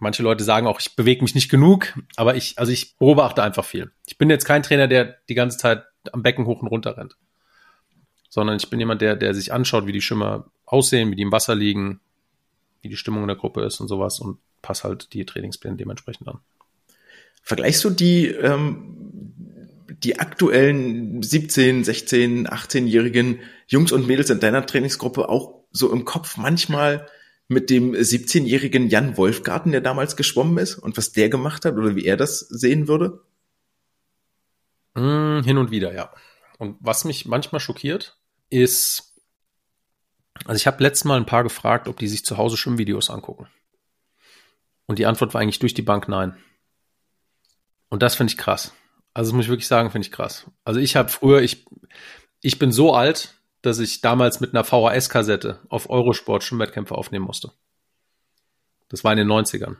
[0.00, 3.64] Manche Leute sagen auch, ich bewege mich nicht genug, aber ich, also ich beobachte einfach
[3.64, 3.92] viel.
[4.06, 7.16] Ich bin jetzt kein Trainer, der die ganze Zeit am Becken hoch und runter rennt
[8.36, 11.32] sondern ich bin jemand, der, der sich anschaut, wie die Schimmer aussehen, wie die im
[11.32, 12.00] Wasser liegen,
[12.82, 16.28] wie die Stimmung in der Gruppe ist und sowas und passe halt die Trainingspläne dementsprechend
[16.28, 16.40] an.
[17.42, 19.32] Vergleichst du die, ähm,
[19.88, 26.36] die aktuellen 17, 16, 18-jährigen Jungs und Mädels in deiner Trainingsgruppe auch so im Kopf
[26.36, 27.08] manchmal
[27.48, 31.96] mit dem 17-jährigen Jan Wolfgarten, der damals geschwommen ist und was der gemacht hat oder
[31.96, 33.22] wie er das sehen würde?
[34.92, 36.12] Mm, hin und wieder, ja.
[36.58, 38.18] Und was mich manchmal schockiert,
[38.50, 39.14] ist,
[40.44, 43.48] also ich habe letztes Mal ein paar gefragt, ob die sich zu Hause Schwimmvideos angucken.
[44.86, 46.36] Und die Antwort war eigentlich durch die Bank nein.
[47.88, 48.72] Und das finde ich krass.
[49.14, 50.50] Also das muss ich wirklich sagen, finde ich krass.
[50.64, 51.64] Also ich habe früher, ich,
[52.42, 57.52] ich bin so alt, dass ich damals mit einer VHS-Kassette auf Eurosport Schwimmwettkämpfe aufnehmen musste.
[58.88, 59.76] Das war in den 90ern.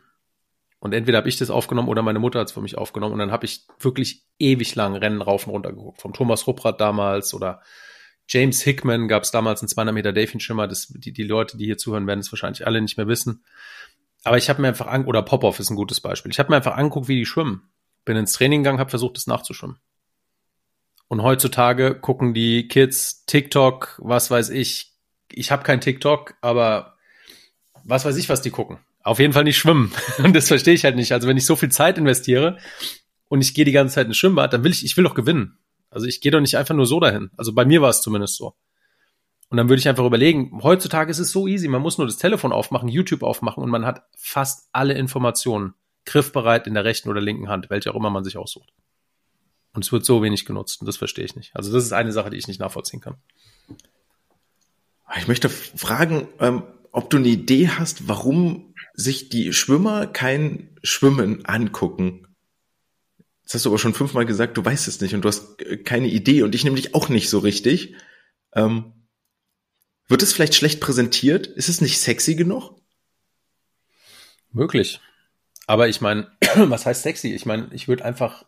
[0.80, 3.12] Und entweder habe ich das aufgenommen oder meine Mutter hat es für mich aufgenommen.
[3.12, 6.00] Und dann habe ich wirklich ewig lang Rennen rauf und runter geguckt.
[6.00, 7.62] Vom Thomas Rupprath damals oder
[8.28, 10.66] James Hickman gab es damals einen 200 Meter Delfin-Schimmer.
[10.66, 13.44] Das, die, die Leute, die hier zuhören, werden es wahrscheinlich alle nicht mehr wissen.
[14.24, 16.32] Aber ich habe mir einfach an oder Popov ist ein gutes Beispiel.
[16.32, 17.62] Ich habe mir einfach angeguckt, wie die schwimmen.
[18.04, 19.78] Bin ins Training gegangen, habe versucht, das nachzuschwimmen.
[21.08, 24.92] Und heutzutage gucken die Kids TikTok, was weiß ich.
[25.30, 26.96] Ich habe kein TikTok, aber
[27.84, 28.78] was weiß ich, was die gucken.
[29.04, 29.92] Auf jeden Fall nicht schwimmen.
[30.18, 31.12] Und das verstehe ich halt nicht.
[31.12, 32.58] Also wenn ich so viel Zeit investiere
[33.28, 35.58] und ich gehe die ganze Zeit ins Schwimmbad, dann will ich, ich will doch gewinnen.
[35.96, 37.30] Also ich gehe doch nicht einfach nur so dahin.
[37.38, 38.54] Also bei mir war es zumindest so.
[39.48, 42.18] Und dann würde ich einfach überlegen, heutzutage ist es so easy, man muss nur das
[42.18, 45.72] Telefon aufmachen, YouTube aufmachen und man hat fast alle Informationen
[46.04, 48.74] griffbereit in der rechten oder linken Hand, welche auch immer man sich aussucht.
[49.72, 51.56] Und es wird so wenig genutzt und das verstehe ich nicht.
[51.56, 53.16] Also das ist eine Sache, die ich nicht nachvollziehen kann.
[55.16, 61.46] Ich möchte fragen, ähm, ob du eine Idee hast, warum sich die Schwimmer kein Schwimmen
[61.46, 62.25] angucken.
[63.46, 65.76] Das hast du aber schon fünfmal gesagt, du weißt es nicht und du hast äh,
[65.76, 67.94] keine Idee und ich nämlich auch nicht so richtig.
[68.52, 68.92] Ähm,
[70.08, 71.46] wird es vielleicht schlecht präsentiert?
[71.46, 72.74] Ist es nicht sexy genug?
[74.50, 75.00] Möglich.
[75.68, 77.34] Aber ich meine, was heißt sexy?
[77.34, 78.44] Ich meine, ich würde einfach,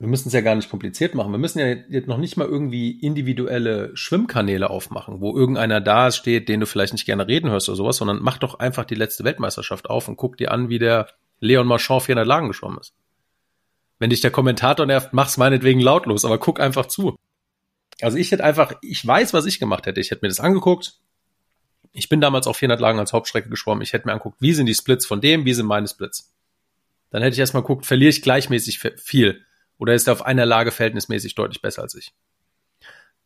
[0.00, 1.30] wir müssen es ja gar nicht kompliziert machen.
[1.30, 6.48] Wir müssen ja jetzt noch nicht mal irgendwie individuelle Schwimmkanäle aufmachen, wo irgendeiner da steht,
[6.48, 9.22] den du vielleicht nicht gerne reden hörst oder sowas, sondern mach doch einfach die letzte
[9.22, 12.94] Weltmeisterschaft auf und guck dir an, wie der Leon Marchand 400 Lagen geschwommen ist.
[13.98, 17.16] Wenn dich der Kommentator nervt, mach's meinetwegen lautlos, aber guck einfach zu.
[18.00, 20.00] Also ich hätte einfach, ich weiß, was ich gemacht hätte.
[20.00, 21.00] Ich hätte mir das angeguckt.
[21.92, 23.82] Ich bin damals auf 400 Lagen als Hauptstrecke geschwommen.
[23.82, 26.34] Ich hätte mir angeguckt, wie sind die Splits von dem, wie sind meine Splits.
[27.10, 29.44] Dann hätte ich erstmal geguckt, verliere ich gleichmäßig viel
[29.78, 32.12] oder ist er auf einer Lage verhältnismäßig deutlich besser als ich.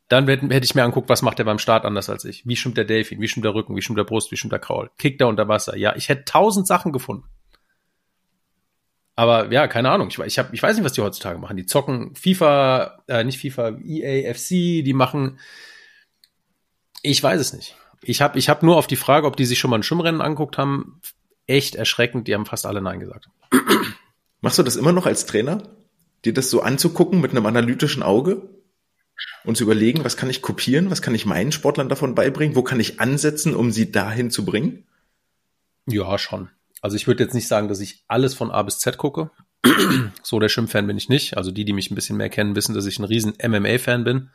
[0.09, 2.46] Dann hätte ich mir angeguckt, was macht er beim Start anders als ich.
[2.46, 4.59] Wie schwimmt der Delfin, wie schwimmt der Rücken, wie schwimmt der Brust, wie schwimmt der
[4.59, 4.90] Kraul.
[4.98, 5.76] Kickt er unter Wasser.
[5.76, 7.24] Ja, ich hätte tausend Sachen gefunden.
[9.20, 10.09] Aber ja, keine Ahnung.
[10.09, 11.59] Ich, ich, hab, ich weiß nicht, was die heutzutage machen.
[11.59, 14.48] Die zocken FIFA, äh, nicht FIFA, EA, FC,
[14.83, 15.38] die machen
[17.02, 17.76] Ich weiß es nicht.
[18.00, 20.22] Ich habe ich hab nur auf die Frage, ob die sich schon mal ein Schwimmrennen
[20.22, 21.02] anguckt haben,
[21.46, 22.28] echt erschreckend.
[22.28, 23.28] Die haben fast alle Nein gesagt.
[24.40, 25.64] Machst du das immer noch als Trainer?
[26.24, 28.48] Dir das so anzugucken mit einem analytischen Auge?
[29.44, 30.90] Und zu überlegen, was kann ich kopieren?
[30.90, 32.56] Was kann ich meinen Sportlern davon beibringen?
[32.56, 34.87] Wo kann ich ansetzen, um sie dahin zu bringen?
[35.85, 36.48] Ja, schon.
[36.81, 39.31] Also ich würde jetzt nicht sagen, dass ich alles von A bis Z gucke.
[40.23, 41.37] so der Schwimmfan bin ich nicht.
[41.37, 44.31] Also die, die mich ein bisschen mehr kennen, wissen, dass ich ein riesen MMA-Fan bin.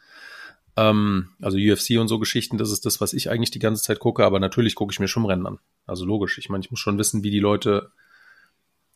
[0.77, 3.99] Ähm, also UFC und so Geschichten, das ist das, was ich eigentlich die ganze Zeit
[3.99, 4.25] gucke.
[4.25, 5.60] Aber natürlich gucke ich mir Schwimmrennen an.
[5.88, 6.38] Also logisch.
[6.38, 7.91] Ich meine, ich muss schon wissen, wie die Leute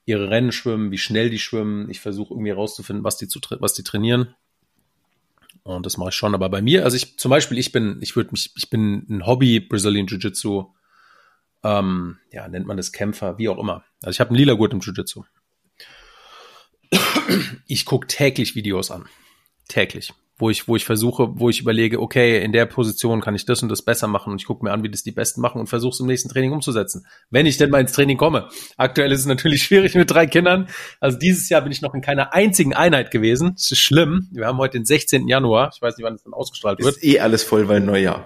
[0.06, 1.90] ihre Rennen schwimmen, wie schnell die schwimmen.
[1.90, 4.36] Ich versuche irgendwie herauszufinden, was die, zu, was die trainieren.
[5.64, 6.34] Und das mache ich schon.
[6.34, 9.26] Aber bei mir, also ich zum Beispiel, ich bin, ich würde mich, ich bin ein
[9.26, 10.66] Hobby Brazilian Jiu-Jitsu,
[11.64, 13.84] ähm, ja, nennt man das Kämpfer, wie auch immer.
[14.02, 15.24] Also ich habe einen lila Gurt im Jiu-Jitsu.
[17.68, 19.06] Ich gucke täglich Videos an.
[19.68, 23.46] Täglich wo ich, wo ich versuche, wo ich überlege, okay, in der Position kann ich
[23.46, 25.60] das und das besser machen und ich gucke mir an, wie das die Besten machen
[25.60, 27.06] und versuche es im nächsten Training umzusetzen.
[27.30, 28.48] Wenn ich denn mal ins Training komme.
[28.78, 30.70] Aktuell ist es natürlich schwierig mit drei Kindern.
[31.02, 33.52] Also dieses Jahr bin ich noch in keiner einzigen Einheit gewesen.
[33.56, 34.30] Das ist schlimm.
[34.32, 35.28] Wir haben heute den 16.
[35.28, 35.72] Januar.
[35.76, 36.96] Ich weiß nicht, wann es dann ausgestrahlt wird.
[36.96, 38.26] Ist eh alles voll, weil Neujahr.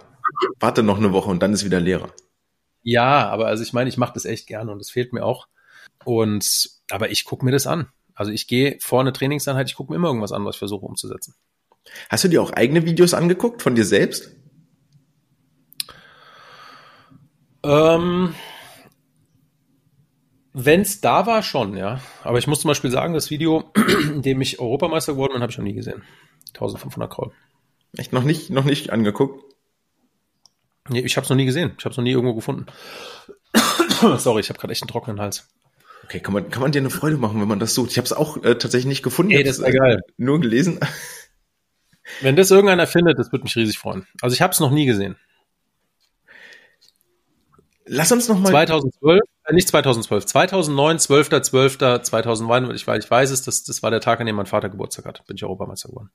[0.60, 2.14] Warte noch eine Woche und dann ist wieder Lehrer.
[2.84, 5.48] Ja, aber also ich meine, ich mache das echt gerne und es fehlt mir auch.
[6.06, 7.88] Und aber ich gucke mir das an.
[8.16, 10.86] Also ich gehe vor eine Trainingseinheit, ich gucke mir immer irgendwas an, was ich versuche
[10.86, 11.36] umzusetzen.
[12.10, 14.32] Hast du dir auch eigene Videos angeguckt von dir selbst?
[17.64, 18.36] Ähm,
[20.54, 22.00] Wenn es da war, schon, ja.
[22.24, 23.72] Aber ich muss zum Beispiel sagen, das Video,
[24.14, 26.04] in dem ich Europameister geworden bin, habe ich noch nie gesehen.
[26.50, 27.32] 1500 Kraul.
[27.98, 29.44] Echt noch nicht, noch nicht angeguckt?
[30.90, 31.74] Nee, ich habe es noch nie gesehen.
[31.78, 32.66] Ich habe es noch nie irgendwo gefunden.
[34.18, 35.48] Sorry, ich habe gerade echt einen trockenen Hals.
[36.04, 37.92] Okay, kann man, kann man dir eine Freude machen, wenn man das sucht?
[37.92, 39.32] Ich habe es auch äh, tatsächlich nicht gefunden.
[39.32, 40.02] Ey, das ist egal.
[40.18, 40.80] Nur gelesen.
[42.22, 44.06] Wenn das irgendeiner findet, das würde mich riesig freuen.
[44.22, 45.16] Also ich habe es noch nie gesehen.
[47.86, 51.30] Lass uns noch mal 2012, äh, nicht 2012, 2009, 12.
[51.42, 51.78] 12.
[52.04, 55.06] 2009, ich, ich weiß es, das, das war der Tag, an dem mein Vater Geburtstag
[55.06, 55.26] hat.
[55.28, 56.10] Bin ich Europameister geworden.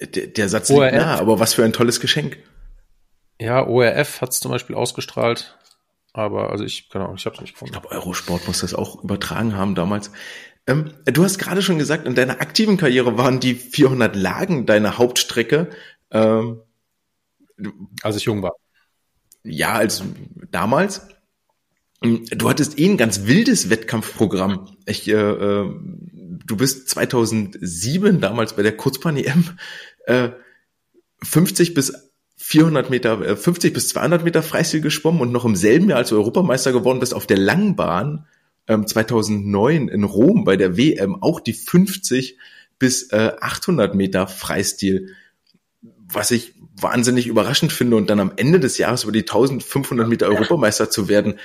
[0.00, 2.38] Der, der Satz liegt nah, aber was für ein tolles Geschenk.
[3.40, 5.58] Ja, ORF hat es zum Beispiel ausgestrahlt,
[6.12, 7.74] aber also ich, genau, ich habe es nicht gefunden.
[7.74, 10.10] Ich glaube, Eurosport muss das auch übertragen haben damals.
[10.66, 14.98] Ähm, du hast gerade schon gesagt, in deiner aktiven Karriere waren die 400 Lagen deine
[14.98, 15.70] Hauptstrecke.
[16.10, 16.62] Ähm,
[18.02, 18.54] als ich jung war.
[19.42, 20.02] Ja, als
[20.50, 21.08] damals.
[22.02, 24.76] Du hattest eh ein ganz wildes Wettkampfprogramm.
[24.84, 25.70] Ich, äh, äh,
[26.44, 29.58] du bist 2007 damals bei der Kurzbahn-EM
[30.06, 30.30] äh,
[31.22, 32.05] 50 bis
[32.36, 36.12] 400 Meter, 50 äh, bis 200 Meter Freistil geschwommen und noch im selben Jahr, als
[36.12, 38.26] Europameister geworden bist, auf der Langbahn
[38.66, 42.36] 2009 ähm, in Rom bei der WM auch die 50
[42.78, 45.14] bis 800 äh, Meter Freistil,
[46.08, 50.26] was ich wahnsinnig überraschend finde und dann am Ende des Jahres über die 1500 Meter
[50.26, 51.38] Europameister zu werden.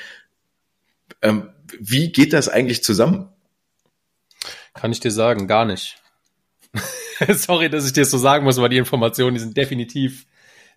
[1.22, 1.50] Ähm,
[1.80, 3.30] wie geht das eigentlich zusammen?
[4.74, 6.02] Kann ich dir sagen, gar nicht.
[7.30, 10.26] Sorry, dass ich dir das so sagen muss, aber die Informationen, die sind definitiv,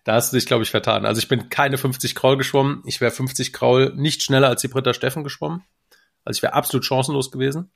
[0.05, 1.05] da hast du dich, glaube ich, vertan.
[1.05, 2.83] Also ich bin keine 50 Kraul geschwommen.
[2.85, 5.63] Ich wäre 50 Kraul nicht schneller als die Britta Steffen geschwommen.
[6.23, 7.71] Also ich wäre absolut chancenlos gewesen.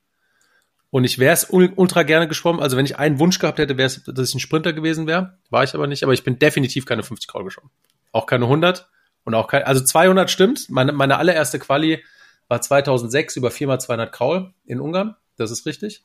[0.90, 2.62] Und ich wäre es ultra gerne geschwommen.
[2.62, 5.38] Also wenn ich einen Wunsch gehabt hätte, wäre es, dass ich ein Sprinter gewesen wäre.
[5.50, 6.04] War ich aber nicht.
[6.04, 7.72] Aber ich bin definitiv keine 50 Kraul geschwommen.
[8.12, 8.88] Auch keine 100.
[9.24, 10.70] Und auch kein, also 200 stimmt.
[10.70, 12.04] Meine, meine allererste Quali
[12.46, 15.16] war 2006 über 4x200 Kraul in Ungarn.
[15.36, 16.04] Das ist richtig.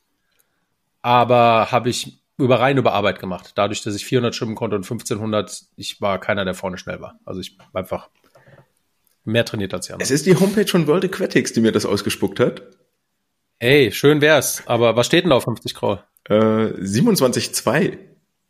[1.03, 3.53] Aber habe ich über rein über Arbeit gemacht.
[3.55, 7.19] Dadurch, dass ich 400 schwimmen konnte und 1500, ich war keiner, der vorne schnell war.
[7.25, 8.09] Also ich einfach
[9.23, 9.99] mehr trainiert als Jan.
[10.01, 12.61] Es ist die Homepage von World Aquatics, die mir das ausgespuckt hat.
[13.59, 14.63] Ey, schön wär's.
[14.65, 16.03] Aber was steht denn da auf 50 Kraul?
[16.27, 17.97] Äh, 27,2.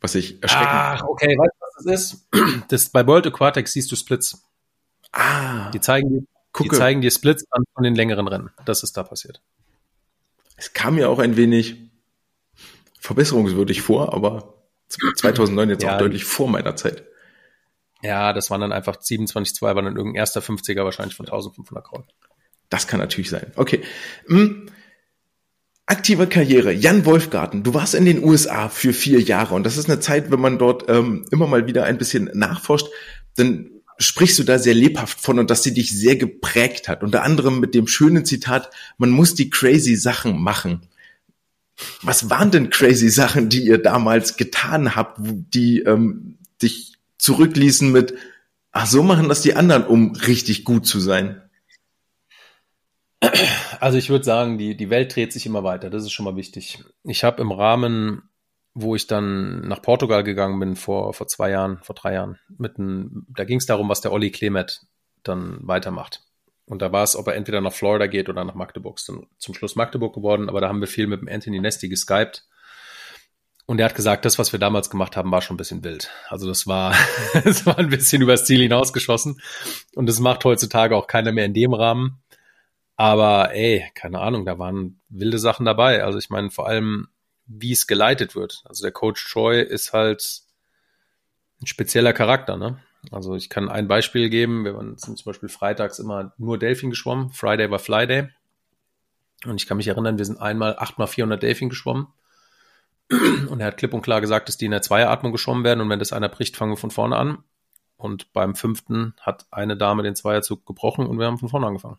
[0.00, 0.68] Was ich erschreckend.
[0.70, 2.28] Ach, okay, weißt du, was das ist?
[2.68, 4.42] Das, bei World Aquatics siehst du Splits.
[5.12, 5.70] Ah.
[5.70, 6.22] Die zeigen dir,
[6.62, 8.50] die zeigen dir Splits an von den längeren Rennen.
[8.64, 9.40] Das ist da passiert.
[10.56, 11.85] Es kam mir auch ein wenig
[13.06, 14.54] verbesserungswürdig vor, aber
[14.88, 17.04] 2009 jetzt ja, auch deutlich vor meiner Zeit.
[18.02, 22.04] Ja, das waren dann einfach 27,2, war dann irgendein erster 50er wahrscheinlich von 1500 Kraut.
[22.68, 23.52] Das kann natürlich sein.
[23.56, 23.82] Okay.
[24.26, 24.66] Hm.
[25.86, 26.72] Aktive Karriere.
[26.72, 30.32] Jan Wolfgarten, du warst in den USA für vier Jahre und das ist eine Zeit,
[30.32, 32.88] wenn man dort ähm, immer mal wieder ein bisschen nachforscht,
[33.36, 37.04] dann sprichst du da sehr lebhaft von und dass sie dich sehr geprägt hat.
[37.04, 40.88] Unter anderem mit dem schönen Zitat, man muss die crazy Sachen machen.
[42.02, 48.14] Was waren denn crazy Sachen, die ihr damals getan habt, die ähm, dich zurückließen mit,
[48.72, 51.42] ach so machen das die anderen, um richtig gut zu sein?
[53.80, 55.90] Also ich würde sagen, die, die Welt dreht sich immer weiter.
[55.90, 56.82] Das ist schon mal wichtig.
[57.04, 58.22] Ich habe im Rahmen
[58.78, 62.38] wo ich dann nach Portugal gegangen bin vor, vor zwei Jahren, vor drei Jahren.
[62.58, 64.82] Mit ein, da ging es darum, was der Olli Klemet
[65.22, 66.25] dann weitermacht.
[66.66, 68.98] Und da war es, ob er entweder nach Florida geht oder nach Magdeburg.
[68.98, 71.88] Ist dann zum Schluss Magdeburg geworden, aber da haben wir viel mit dem Anthony Nesty
[71.88, 72.44] geskypt.
[73.66, 76.10] Und er hat gesagt, das, was wir damals gemacht haben, war schon ein bisschen wild.
[76.28, 76.94] Also das war,
[77.44, 79.40] das war ein bisschen übers Ziel hinausgeschossen.
[79.94, 82.22] Und das macht heutzutage auch keiner mehr in dem Rahmen.
[82.96, 86.02] Aber ey, keine Ahnung, da waren wilde Sachen dabei.
[86.02, 87.08] Also ich meine, vor allem,
[87.46, 88.62] wie es geleitet wird.
[88.64, 90.42] Also der Coach Troy ist halt
[91.60, 92.80] ein spezieller Charakter, ne?
[93.10, 94.64] Also ich kann ein Beispiel geben.
[94.64, 97.30] Wir sind zum Beispiel freitags immer nur Delfin geschwommen.
[97.30, 98.28] Friday war Fly
[99.44, 102.08] Und ich kann mich erinnern, wir sind einmal 8 mal 400 Delfin geschwommen.
[103.10, 105.80] Und er hat klipp und klar gesagt, dass die in der Zweieratmung geschwommen werden.
[105.80, 107.38] Und wenn das einer bricht, fangen wir von vorne an.
[107.96, 111.98] Und beim fünften hat eine Dame den Zweierzug gebrochen und wir haben von vorne angefangen.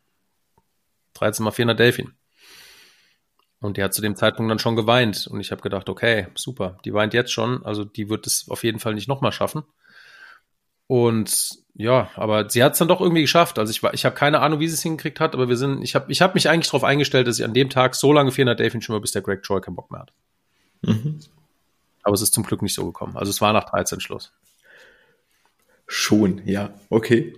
[1.13, 2.13] 13 mal 400 Delfin.
[3.59, 5.27] Und die hat zu dem Zeitpunkt dann schon geweint.
[5.27, 7.65] Und ich habe gedacht, okay, super, die weint jetzt schon.
[7.65, 9.63] Also die wird es auf jeden Fall nicht nochmal schaffen.
[10.87, 13.59] Und ja, aber sie hat es dann doch irgendwie geschafft.
[13.59, 15.93] Also ich, ich habe keine Ahnung, wie sie es hingekriegt hat, aber wir sind, ich
[15.93, 18.59] habe ich hab mich eigentlich darauf eingestellt, dass ich an dem Tag so lange 400
[18.59, 20.13] Delfin schon mal, bis der Greg Troy keinen Bock mehr hat.
[20.81, 21.19] Mhm.
[22.03, 23.17] Aber es ist zum Glück nicht so gekommen.
[23.17, 24.31] Also es war nach 13 Schluss.
[25.85, 27.33] Schon, ja, okay.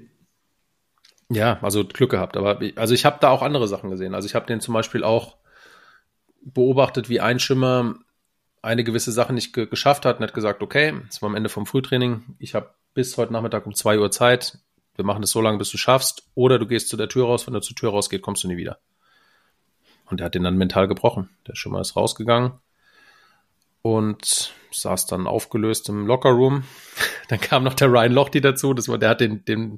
[1.29, 2.37] Ja, also Glück gehabt.
[2.37, 4.15] Aber also ich habe da auch andere Sachen gesehen.
[4.15, 5.37] Also ich habe den zum Beispiel auch
[6.41, 7.95] beobachtet, wie ein Schimmer
[8.61, 11.49] eine gewisse Sache nicht ge geschafft hat und hat gesagt, okay, es war am Ende
[11.49, 14.57] vom Frühtraining, ich habe bis heute Nachmittag um zwei Uhr Zeit,
[14.95, 17.47] wir machen das so lange, bis du schaffst, oder du gehst zu der Tür raus,
[17.47, 18.79] wenn du zur Tür rausgeht, kommst du nie wieder.
[20.05, 21.29] Und er hat den dann mental gebrochen.
[21.47, 22.53] Der Schimmer ist rausgegangen
[23.81, 26.63] und saß dann aufgelöst im Lockerroom.
[27.29, 29.77] Dann kam noch der Ryan Lochte dazu, das war, der hat den, den,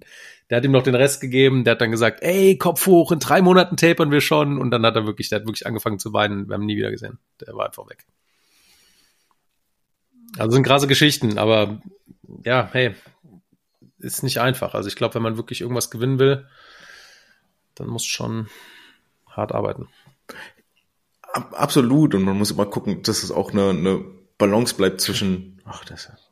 [0.49, 3.19] der hat ihm noch den Rest gegeben, der hat dann gesagt, ey, Kopf hoch, in
[3.19, 4.57] drei Monaten tapern wir schon.
[4.57, 6.77] Und dann hat er wirklich, der hat wirklich angefangen zu weinen, wir haben ihn nie
[6.77, 7.19] wieder gesehen.
[7.41, 8.05] Der war einfach weg.
[10.37, 11.81] Also sind krasse Geschichten, aber
[12.43, 12.95] ja, hey,
[13.99, 14.73] ist nicht einfach.
[14.73, 16.47] Also ich glaube, wenn man wirklich irgendwas gewinnen will,
[17.75, 18.47] dann muss schon
[19.27, 19.87] hart arbeiten.
[21.33, 22.15] Absolut.
[22.15, 24.03] Und man muss immer gucken, dass es auch eine, eine
[24.37, 26.31] Balance bleibt zwischen, ach, das ist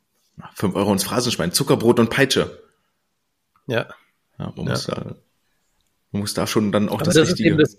[0.54, 2.62] 5 Euro ins Phrasenschwein, Zuckerbrot und Peitsche.
[3.66, 3.86] Ja.
[4.38, 4.72] ja, man, ja.
[4.72, 5.16] Muss da,
[6.12, 7.60] man muss da schon dann auch das, das Richtige.
[7.60, 7.78] Ist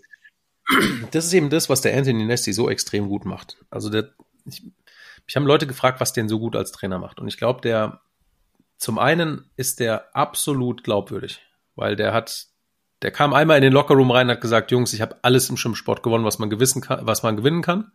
[0.67, 0.79] das,
[1.11, 3.57] das, ist eben das, was der Anthony Nesty so extrem gut macht.
[3.69, 4.11] Also der,
[4.45, 4.63] ich,
[5.25, 7.19] mich haben Leute gefragt, was den so gut als Trainer macht.
[7.19, 8.01] Und ich glaube, der,
[8.77, 11.41] zum einen ist der absolut glaubwürdig,
[11.75, 12.51] weil der hat
[13.01, 15.57] der kam einmal in den Lockerroom rein und hat gesagt, Jungs, ich habe alles im
[15.57, 17.91] Schwimmsport gewonnen, was man gewissen kann, was man gewinnen kann.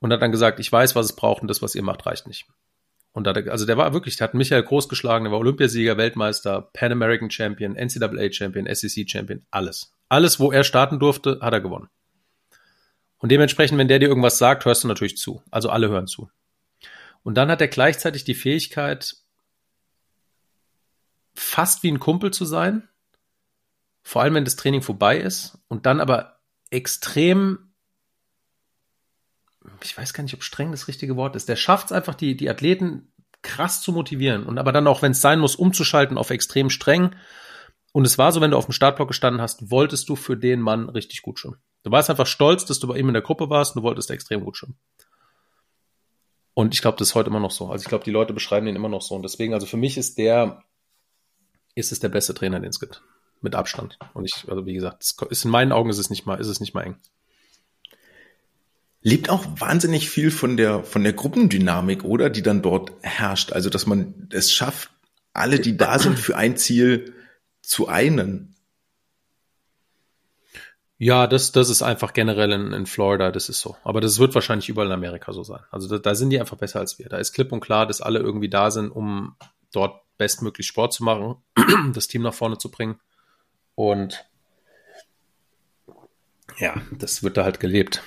[0.00, 2.26] Und hat dann gesagt, ich weiß, was es braucht und das, was ihr macht, reicht
[2.26, 2.46] nicht.
[3.12, 6.68] Und da, also der war wirklich, der hat Michael groß geschlagen, der war Olympiasieger, Weltmeister,
[6.72, 9.92] Pan American Champion, NCAA Champion, SEC Champion, alles.
[10.08, 11.88] Alles, wo er starten durfte, hat er gewonnen.
[13.24, 15.42] Und dementsprechend, wenn der dir irgendwas sagt, hörst du natürlich zu.
[15.50, 16.28] Also alle hören zu.
[17.22, 19.16] Und dann hat er gleichzeitig die Fähigkeit,
[21.34, 22.86] fast wie ein Kumpel zu sein,
[24.02, 27.72] vor allem wenn das Training vorbei ist und dann aber extrem,
[29.82, 32.36] ich weiß gar nicht, ob streng das richtige Wort ist, der schafft es einfach, die,
[32.36, 33.10] die Athleten
[33.40, 37.16] krass zu motivieren und aber dann auch, wenn es sein muss, umzuschalten auf extrem streng.
[37.90, 40.60] Und es war so, wenn du auf dem Startblock gestanden hast, wolltest du für den
[40.60, 41.62] Mann richtig gut schwimmen.
[41.84, 44.10] Du warst einfach stolz, dass du bei ihm in der Gruppe warst und du wolltest
[44.10, 44.76] extrem gut schwimmen.
[46.54, 47.68] Und ich glaube, das ist heute immer noch so.
[47.68, 49.14] Also ich glaube, die Leute beschreiben den immer noch so.
[49.14, 50.62] Und deswegen, also für mich ist der,
[51.74, 53.02] ist es der beste Trainer, den es gibt
[53.42, 53.98] mit Abstand.
[54.14, 56.60] Und ich, also wie gesagt, ist in meinen Augen ist es nicht mal, ist es
[56.60, 56.96] nicht mal eng.
[59.02, 62.30] Lebt auch wahnsinnig viel von der, von der Gruppendynamik, oder?
[62.30, 63.52] Die dann dort herrscht.
[63.52, 64.90] Also, dass man es schafft,
[65.34, 67.12] alle, die da sind, für ein Ziel
[67.60, 68.53] zu einen.
[70.98, 73.76] Ja, das, das ist einfach generell in, in Florida, das ist so.
[73.82, 75.60] Aber das wird wahrscheinlich überall in Amerika so sein.
[75.70, 77.08] Also da, da sind die einfach besser als wir.
[77.08, 79.36] Da ist klipp und klar, dass alle irgendwie da sind, um
[79.72, 81.36] dort bestmöglich Sport zu machen,
[81.92, 83.00] das Team nach vorne zu bringen.
[83.74, 84.24] Und
[86.58, 88.02] ja, das wird da halt gelebt.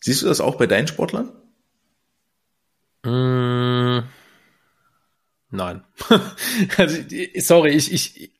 [0.00, 1.32] Siehst du das auch bei deinen Sportlern?
[3.02, 4.06] Mm,
[5.50, 5.84] nein.
[6.76, 7.02] also,
[7.38, 8.32] sorry, ich, ich,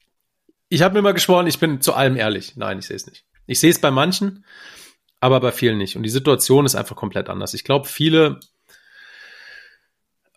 [0.71, 2.57] ich habe mir mal geschworen, ich bin zu allem ehrlich.
[2.57, 3.25] Nein, ich sehe es nicht.
[3.47, 4.45] Ich sehe es bei manchen,
[5.19, 5.97] aber bei vielen nicht.
[5.97, 7.53] Und die Situation ist einfach komplett anders.
[7.53, 8.41] Ich glaube, viele.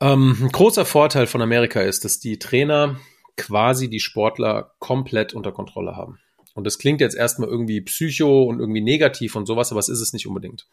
[0.01, 2.99] Ähm, ein großer Vorteil von Amerika ist, dass die Trainer
[3.37, 6.19] quasi die Sportler komplett unter Kontrolle haben.
[6.55, 10.01] Und das klingt jetzt erstmal irgendwie psycho und irgendwie negativ und sowas, aber es ist
[10.01, 10.67] es nicht unbedingt.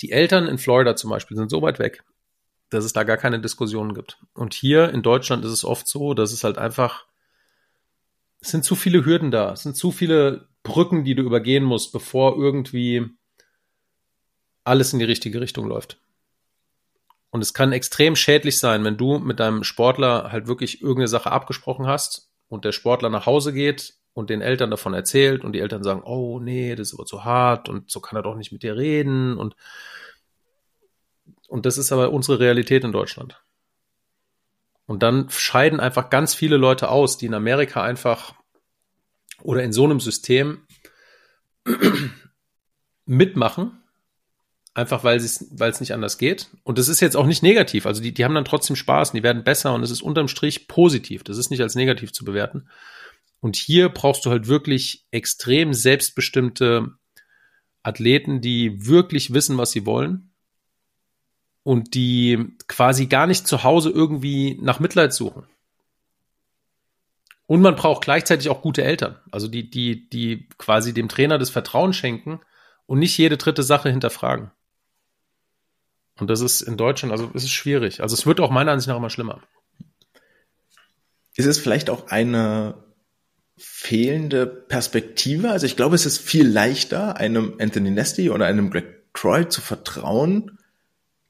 [0.00, 2.04] Die Eltern in Florida zum Beispiel sind so weit weg,
[2.70, 4.18] dass es da gar keine Diskussionen gibt.
[4.34, 7.06] Und hier in Deutschland ist es oft so, dass es halt einfach,
[8.40, 11.92] es sind zu viele Hürden da, es sind zu viele Brücken, die du übergehen musst,
[11.92, 13.06] bevor irgendwie
[14.64, 16.00] alles in die richtige Richtung läuft.
[17.30, 21.30] Und es kann extrem schädlich sein, wenn du mit deinem Sportler halt wirklich irgendeine Sache
[21.30, 25.60] abgesprochen hast und der Sportler nach Hause geht und den Eltern davon erzählt und die
[25.60, 28.52] Eltern sagen, oh nee, das ist aber zu hart und so kann er doch nicht
[28.52, 29.56] mit dir reden und
[31.48, 33.42] und das ist aber unsere Realität in Deutschland.
[34.88, 38.32] Und dann scheiden einfach ganz viele Leute aus, die in Amerika einfach
[39.42, 40.62] oder in so einem System
[43.04, 43.82] mitmachen,
[44.72, 46.48] einfach weil es nicht anders geht.
[46.64, 47.84] Und das ist jetzt auch nicht negativ.
[47.84, 50.26] Also die, die haben dann trotzdem Spaß und die werden besser und es ist unterm
[50.26, 51.22] Strich positiv.
[51.22, 52.70] Das ist nicht als negativ zu bewerten.
[53.40, 56.92] Und hier brauchst du halt wirklich extrem selbstbestimmte
[57.82, 60.27] Athleten, die wirklich wissen, was sie wollen
[61.68, 65.46] und die quasi gar nicht zu Hause irgendwie nach Mitleid suchen.
[67.46, 71.50] Und man braucht gleichzeitig auch gute Eltern, also die, die, die quasi dem Trainer das
[71.50, 72.40] Vertrauen schenken
[72.86, 74.50] und nicht jede dritte Sache hinterfragen.
[76.18, 78.00] Und das ist in Deutschland, also es ist schwierig.
[78.00, 79.42] Also es wird auch meiner Ansicht nach immer schlimmer.
[81.36, 82.82] Ist es vielleicht auch eine
[83.58, 85.50] fehlende Perspektive.
[85.50, 89.60] Also ich glaube, es ist viel leichter, einem Anthony Nesty oder einem Greg Troy zu
[89.60, 90.57] vertrauen,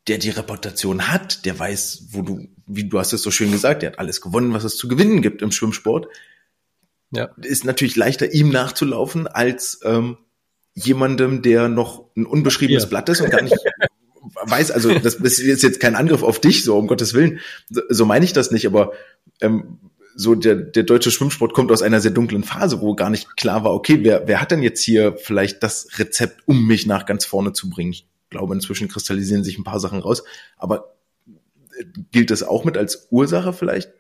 [0.09, 3.83] der die Reputation hat, der weiß, wo du, wie du hast es so schön gesagt,
[3.83, 6.09] der hat alles gewonnen, was es zu gewinnen gibt im Schwimmsport.
[7.11, 7.31] Ja.
[7.43, 10.19] Ist natürlich leichter, ihm nachzulaufen, als ähm,
[10.75, 12.89] jemandem, der noch ein unbeschriebenes ja.
[12.89, 13.55] Blatt ist und gar nicht
[14.45, 17.41] weiß, also das, das ist jetzt kein Angriff auf dich, so um Gottes Willen.
[17.71, 18.93] So, so meine ich das nicht, aber
[19.41, 19.79] ähm,
[20.15, 23.65] so der, der deutsche Schwimmsport kommt aus einer sehr dunklen Phase, wo gar nicht klar
[23.65, 27.25] war, okay, wer, wer hat denn jetzt hier vielleicht das Rezept, um mich nach ganz
[27.25, 27.95] vorne zu bringen?
[28.31, 30.23] Glaube, inzwischen kristallisieren sich ein paar Sachen raus,
[30.57, 30.95] aber
[31.79, 33.91] äh, gilt das auch mit als Ursache vielleicht?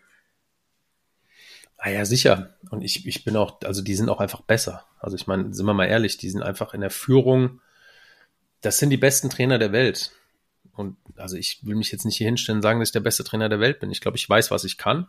[1.77, 2.57] Ah ja, sicher.
[2.71, 4.85] Und ich, ich bin auch, also die sind auch einfach besser.
[4.99, 7.61] Also ich meine, sind wir mal ehrlich, die sind einfach in der Führung,
[8.61, 10.11] das sind die besten Trainer der Welt.
[10.75, 13.25] Und also ich will mich jetzt nicht hier hinstellen und sagen, dass ich der beste
[13.25, 13.91] Trainer der Welt bin.
[13.91, 15.07] Ich glaube, ich weiß, was ich kann.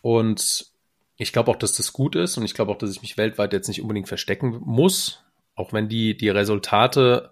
[0.00, 0.72] Und
[1.16, 3.52] ich glaube auch, dass das gut ist und ich glaube auch, dass ich mich weltweit
[3.52, 5.22] jetzt nicht unbedingt verstecken muss,
[5.54, 7.30] auch wenn die, die Resultate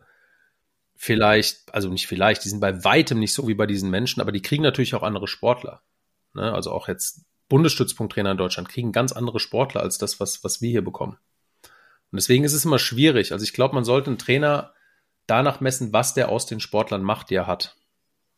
[1.03, 4.32] vielleicht, also nicht vielleicht, die sind bei weitem nicht so wie bei diesen Menschen, aber
[4.32, 5.80] die kriegen natürlich auch andere Sportler.
[6.34, 6.53] Ne?
[6.53, 10.68] Also auch jetzt Bundesstützpunkttrainer in Deutschland kriegen ganz andere Sportler als das, was, was wir
[10.68, 11.16] hier bekommen.
[11.62, 13.32] Und deswegen ist es immer schwierig.
[13.32, 14.74] Also ich glaube, man sollte einen Trainer
[15.26, 17.76] danach messen, was der aus den Sportlern macht, die er hat.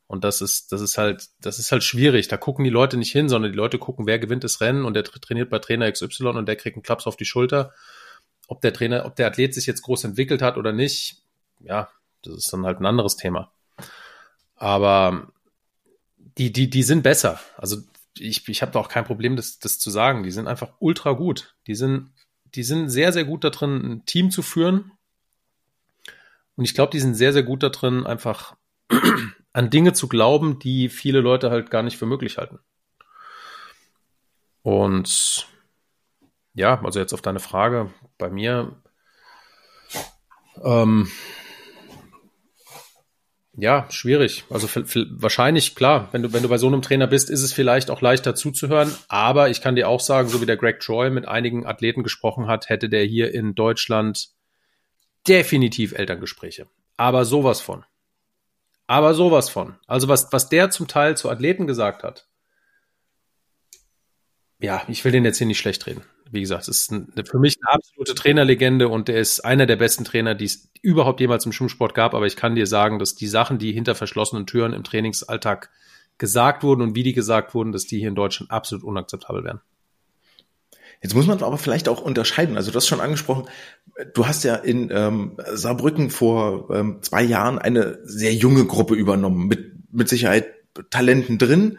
[0.07, 2.29] Und das ist, das ist halt, das ist halt schwierig.
[2.29, 4.95] Da gucken die Leute nicht hin, sondern die Leute gucken, wer gewinnt das Rennen und
[4.95, 7.73] der trainiert bei Trainer XY und der kriegt einen Klaps auf die Schulter.
[8.47, 11.25] Ob der Trainer, ob der Athlet sich jetzt groß entwickelt hat oder nicht,
[11.59, 11.89] ja,
[12.23, 13.53] das ist dann halt ein anderes Thema.
[14.57, 15.33] Aber
[16.17, 17.41] die, die, die sind besser.
[17.57, 17.79] Also
[18.19, 20.23] ich, ich habe da auch kein Problem, das, das zu sagen.
[20.23, 21.55] Die sind einfach ultra gut.
[21.67, 22.11] Die sind,
[22.55, 24.93] die sind sehr, sehr gut da drin, ein Team zu führen.
[26.57, 28.57] Und ich glaube, die sind sehr, sehr gut da drin, einfach
[29.53, 32.59] an Dinge zu glauben, die viele Leute halt gar nicht für möglich halten.
[34.63, 35.49] Und
[36.55, 38.77] ja, also jetzt auf deine Frage, bei mir,
[40.63, 41.11] ähm,
[43.55, 44.45] ja, schwierig.
[44.49, 47.91] Also wahrscheinlich, klar, wenn du, wenn du bei so einem Trainer bist, ist es vielleicht
[47.91, 48.95] auch leichter zuzuhören.
[49.09, 52.47] Aber ich kann dir auch sagen, so wie der Greg Troy mit einigen Athleten gesprochen
[52.47, 54.31] hat, hätte der hier in Deutschland
[55.29, 56.67] definitiv Elterngespräche.
[56.97, 57.85] Aber sowas von.
[58.87, 59.77] Aber sowas von.
[59.87, 62.27] Also was, was der zum Teil zu Athleten gesagt hat.
[64.61, 66.03] Ja, ich will den jetzt hier nicht schlecht reden.
[66.33, 69.77] Wie gesagt, es ist ein, für mich eine absolute Trainerlegende und er ist einer der
[69.77, 72.15] besten Trainer, die es überhaupt jemals im Schwimmsport gab.
[72.15, 75.71] Aber ich kann dir sagen, dass die Sachen, die hinter verschlossenen Türen im Trainingsalltag
[76.17, 79.61] gesagt wurden und wie die gesagt wurden, dass die hier in Deutschland absolut unakzeptabel wären.
[81.03, 82.57] Jetzt muss man aber vielleicht auch unterscheiden.
[82.57, 83.49] Also du hast schon angesprochen,
[84.15, 89.49] du hast ja in ähm, Saarbrücken vor ähm, zwei Jahren eine sehr junge Gruppe übernommen,
[89.49, 90.47] mit, mit Sicherheit
[90.91, 91.79] Talenten drin.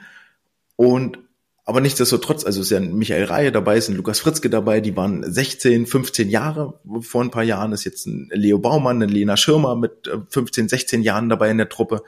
[0.75, 1.19] Und
[1.65, 4.97] aber nichtsdestotrotz, also ist ja ein Michael Reihe dabei, ist ein Lukas Fritzke dabei, die
[4.97, 9.37] waren 16, 15 Jahre vor ein paar Jahren, ist jetzt ein Leo Baumann, eine Lena
[9.37, 12.03] Schirmer mit 15, äh, 16 Jahren dabei in der Truppe.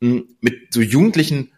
[0.00, 1.50] Hm, mit so Jugendlichen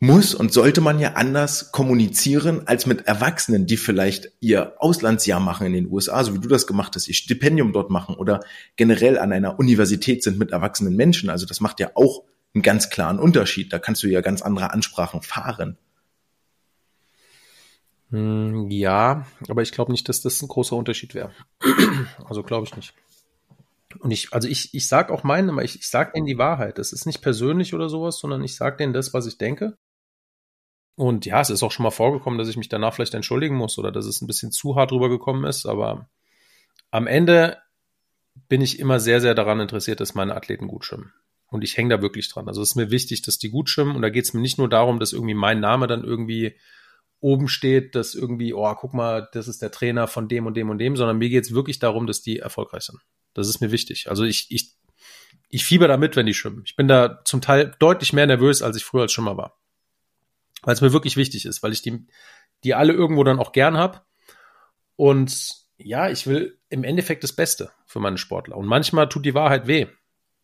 [0.00, 5.66] muss und sollte man ja anders kommunizieren als mit Erwachsenen, die vielleicht ihr Auslandsjahr machen
[5.66, 8.40] in den USA, so wie du das gemacht hast, ihr Stipendium dort machen oder
[8.76, 11.30] generell an einer Universität sind mit erwachsenen Menschen.
[11.30, 13.72] Also das macht ja auch einen ganz klaren Unterschied.
[13.72, 15.78] Da kannst du ja ganz andere Ansprachen fahren.
[18.14, 21.32] Hm, ja, aber ich glaube nicht, dass das ein großer Unterschied wäre.
[22.24, 22.94] Also glaube ich nicht.
[23.98, 26.78] Und ich, also ich, ich sag auch meinen, ich, ich sag denen die Wahrheit.
[26.78, 29.76] Das ist nicht persönlich oder sowas, sondern ich sag denen das, was ich denke.
[30.94, 33.78] Und ja, es ist auch schon mal vorgekommen, dass ich mich danach vielleicht entschuldigen muss
[33.78, 36.08] oder dass es ein bisschen zu hart rübergekommen ist, aber
[36.92, 37.58] am Ende
[38.48, 41.12] bin ich immer sehr, sehr daran interessiert, dass meine Athleten gut schwimmen.
[41.48, 42.46] Und ich hänge da wirklich dran.
[42.46, 43.96] Also es ist mir wichtig, dass die gut schwimmen.
[43.96, 46.54] Und da geht es mir nicht nur darum, dass irgendwie mein Name dann irgendwie
[47.24, 50.68] oben steht, dass irgendwie, oh, guck mal, das ist der Trainer von dem und dem
[50.68, 53.00] und dem, sondern mir geht es wirklich darum, dass die erfolgreich sind.
[53.32, 54.10] Das ist mir wichtig.
[54.10, 54.74] Also ich, ich,
[55.48, 56.64] ich fieber da mit, wenn die schwimmen.
[56.66, 59.58] Ich bin da zum Teil deutlich mehr nervös, als ich früher als Schwimmer war.
[60.64, 62.06] Weil es mir wirklich wichtig ist, weil ich die,
[62.62, 64.06] die alle irgendwo dann auch gern hab.
[64.96, 68.58] Und ja, ich will im Endeffekt das Beste für meine Sportler.
[68.58, 69.86] Und manchmal tut die Wahrheit weh.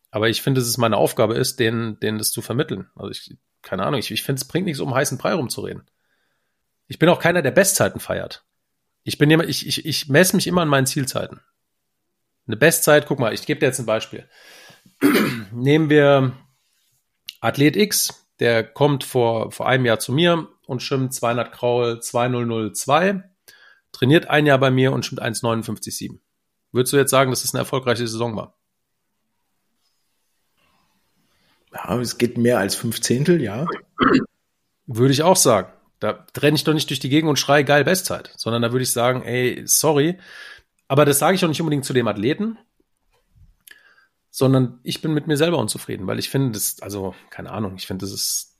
[0.09, 2.89] Aber ich finde, dass es meine Aufgabe ist, denen, denen das zu vermitteln.
[2.95, 5.83] Also ich, keine Ahnung, ich, ich finde, es bringt nichts, um heißen Brei rumzureden.
[6.91, 8.43] Ich bin auch keiner, der Bestzeiten feiert.
[9.03, 11.39] Ich bin immer, ich, ich, ich messe mich immer an meinen Zielzeiten.
[12.45, 14.27] Eine Bestzeit, guck mal, ich gebe dir jetzt ein Beispiel.
[15.53, 16.33] Nehmen wir
[17.39, 23.23] Athlet X, der kommt vor, vor einem Jahr zu mir und schwimmt 200 Kraul 2002,
[23.93, 26.19] trainiert ein Jahr bei mir und schwimmt 1,59,7.
[26.73, 28.59] Würdest du jetzt sagen, dass das eine erfolgreiche Saison war?
[31.73, 33.65] Ja, es geht mehr als fünf Zehntel, ja.
[34.87, 35.71] Würde ich auch sagen.
[36.01, 38.81] Da renne ich doch nicht durch die Gegend und schreie geil Bestzeit, sondern da würde
[38.81, 40.17] ich sagen, ey, sorry.
[40.87, 42.57] Aber das sage ich auch nicht unbedingt zu dem Athleten,
[44.31, 47.85] sondern ich bin mit mir selber unzufrieden, weil ich finde, das, also, keine Ahnung, ich
[47.85, 48.57] finde, das ist,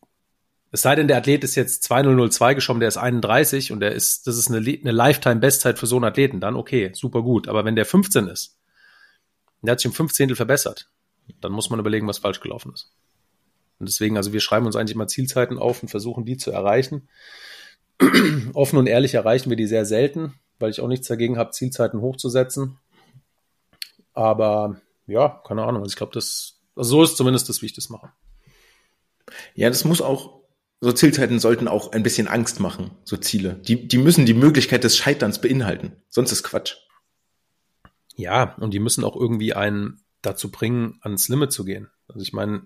[0.70, 4.28] es sei denn, der Athlet ist jetzt 2002 geschwommen, der ist 31 und der ist,
[4.28, 7.48] das ist eine, eine Lifetime-Bestzeit für so einen Athleten, dann okay, super gut.
[7.48, 8.60] Aber wenn der 15 ist,
[9.64, 10.92] der hat sich um 15 verbessert,
[11.42, 12.92] dann muss man überlegen, was falsch gelaufen ist.
[13.82, 17.10] Und deswegen, also wir schreiben uns eigentlich immer Zielzeiten auf und versuchen die zu erreichen.
[18.54, 22.00] Offen und ehrlich erreichen wir die sehr selten, weil ich auch nichts dagegen habe, Zielzeiten
[22.00, 22.78] hochzusetzen.
[24.14, 25.82] Aber ja, keine Ahnung.
[25.82, 28.12] Also ich glaube, das, also so ist zumindest das, wie ich das mache.
[29.56, 30.42] Ja, das muss auch,
[30.80, 33.56] so Zielzeiten sollten auch ein bisschen Angst machen, so Ziele.
[33.66, 35.96] Die, die müssen die Möglichkeit des Scheiterns beinhalten.
[36.08, 36.76] Sonst ist Quatsch.
[38.16, 41.90] Ja, und die müssen auch irgendwie einen dazu bringen, ans Limit zu gehen.
[42.08, 42.66] Also ich meine,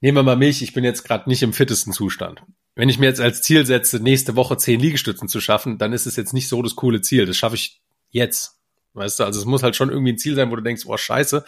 [0.00, 2.42] nehmen wir mal mich, ich bin jetzt gerade nicht im fittesten Zustand.
[2.74, 6.06] Wenn ich mir jetzt als Ziel setze, nächste Woche zehn Liegestützen zu schaffen, dann ist
[6.06, 7.26] es jetzt nicht so das coole Ziel.
[7.26, 7.80] Das schaffe ich
[8.10, 8.56] jetzt.
[8.94, 10.96] Weißt du, also es muss halt schon irgendwie ein Ziel sein, wo du denkst, oh
[10.96, 11.44] scheiße,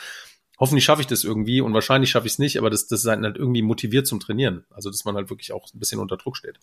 [0.59, 3.07] hoffentlich schaffe ich das irgendwie und wahrscheinlich schaffe ich es nicht, aber das, das ist
[3.07, 4.65] halt irgendwie motiviert zum Trainieren.
[4.71, 6.59] Also dass man halt wirklich auch ein bisschen unter Druck steht.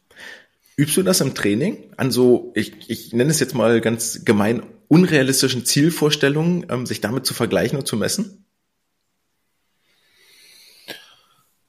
[0.78, 1.92] Übst du das im Training?
[1.98, 7.26] An so, ich, ich nenne es jetzt mal ganz gemein, unrealistischen Zielvorstellungen, ähm, sich damit
[7.26, 8.46] zu vergleichen und zu messen?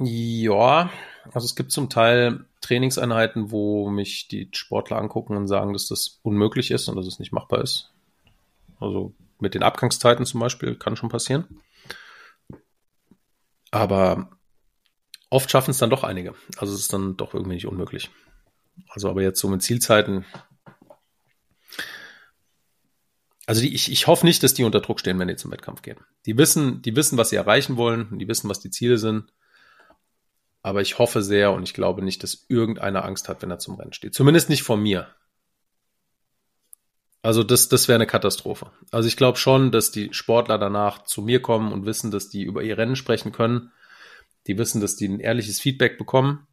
[0.00, 0.90] ja,
[1.32, 6.20] also es gibt zum Teil Trainingseinheiten, wo mich die Sportler angucken und sagen, dass das
[6.22, 7.90] unmöglich ist und dass es nicht machbar ist.
[8.78, 11.60] Also mit den Abgangszeiten zum Beispiel kann schon passieren.
[13.70, 14.28] Aber
[15.30, 16.34] oft schaffen es dann doch einige.
[16.58, 18.10] Also es ist dann doch irgendwie nicht unmöglich.
[18.88, 20.26] Also aber jetzt so mit Zielzeiten
[23.46, 25.82] also die, ich, ich hoffe nicht, dass die unter Druck stehen, wenn die zum Wettkampf
[25.82, 25.98] gehen.
[26.26, 29.32] Die wissen, die wissen, was sie erreichen wollen, die wissen, was die Ziele sind.
[30.62, 33.74] Aber ich hoffe sehr und ich glaube nicht, dass irgendeiner Angst hat, wenn er zum
[33.74, 34.14] Rennen steht.
[34.14, 35.08] Zumindest nicht vor mir.
[37.20, 38.70] Also das, das wäre eine Katastrophe.
[38.90, 42.42] Also ich glaube schon, dass die Sportler danach zu mir kommen und wissen, dass die
[42.42, 43.72] über ihr Rennen sprechen können.
[44.46, 46.46] Die wissen, dass die ein ehrliches Feedback bekommen.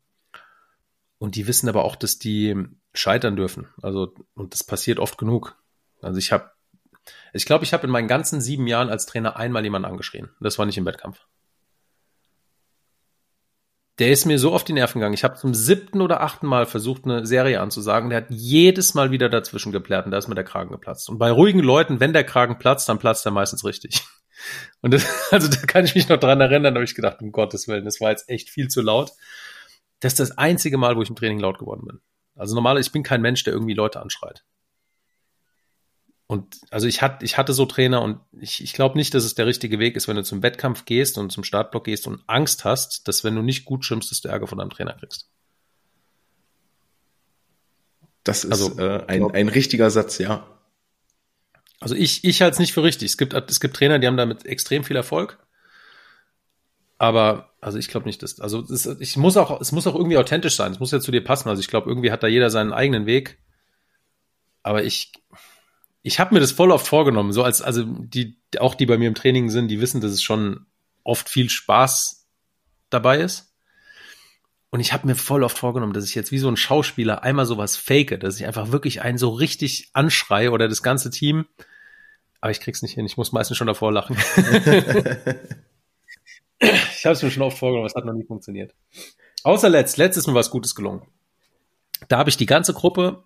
[1.19, 2.55] Und die wissen aber auch, dass die
[2.93, 3.67] scheitern dürfen.
[3.81, 5.55] Also, und das passiert oft genug.
[6.01, 6.51] Also ich habe
[7.33, 10.29] ich glaube, ich habe in meinen ganzen sieben Jahren als Trainer einmal jemanden angeschrien.
[10.39, 11.25] Das war nicht im Wettkampf.
[13.99, 15.13] Der ist mir so auf die Nerven gegangen.
[15.13, 18.09] Ich habe zum siebten oder achten Mal versucht, eine Serie anzusagen.
[18.09, 21.09] Der hat jedes Mal wieder dazwischen geplärt und da ist mir der Kragen geplatzt.
[21.09, 24.01] Und bei ruhigen Leuten, wenn der Kragen platzt, dann platzt er meistens richtig.
[24.81, 27.33] Und das, also da kann ich mich noch dran erinnern, da habe ich gedacht, um
[27.33, 29.11] Gottes Willen, das war jetzt echt viel zu laut.
[29.99, 31.99] Das ist das einzige Mal, wo ich im Training laut geworden bin.
[32.37, 34.45] Also normal, ich bin kein Mensch, der irgendwie Leute anschreit.
[36.29, 39.33] Und also ich hatte, ich hatte so Trainer und ich, ich glaube nicht, dass es
[39.33, 42.65] der richtige Weg ist, wenn du zum Wettkampf gehst und zum Startblock gehst und Angst
[42.65, 45.27] hast, dass wenn du nicht gut schwimmst, dass du Ärger von deinem Trainer kriegst.
[48.23, 50.45] Das ist also, äh, ein, glaub, ein richtiger Satz, ja.
[51.79, 53.09] Also ich, ich halte es nicht für richtig.
[53.09, 55.39] Es gibt, es gibt Trainer, die haben damit extrem viel Erfolg.
[56.99, 60.19] Aber, also ich glaube nicht, dass, also es, ich muss auch, es muss auch irgendwie
[60.19, 60.73] authentisch sein.
[60.73, 61.49] Es muss ja zu dir passen.
[61.49, 63.39] Also ich glaube, irgendwie hat da jeder seinen eigenen Weg.
[64.61, 65.11] Aber ich,
[66.09, 69.07] ich habe mir das voll oft vorgenommen, so als, also die, auch die bei mir
[69.07, 70.65] im Training sind, die wissen, dass es schon
[71.03, 72.25] oft viel Spaß
[72.89, 73.53] dabei ist.
[74.71, 77.45] Und ich habe mir voll oft vorgenommen, dass ich jetzt wie so ein Schauspieler einmal
[77.45, 81.45] sowas fake, dass ich einfach wirklich einen so richtig anschreie oder das ganze Team.
[82.41, 83.05] Aber ich krieg's nicht hin.
[83.05, 84.17] Ich muss meistens schon davor lachen.
[86.59, 88.73] ich habe es mir schon oft vorgenommen, es hat noch nie funktioniert.
[89.43, 91.03] Außer letzt, letzt ist mir was Gutes gelungen.
[92.07, 93.25] Da habe ich die ganze Gruppe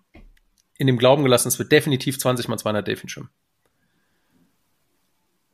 [0.78, 3.30] in dem Glauben gelassen, es wird definitiv 20 mal 200 Delfin schwimmen.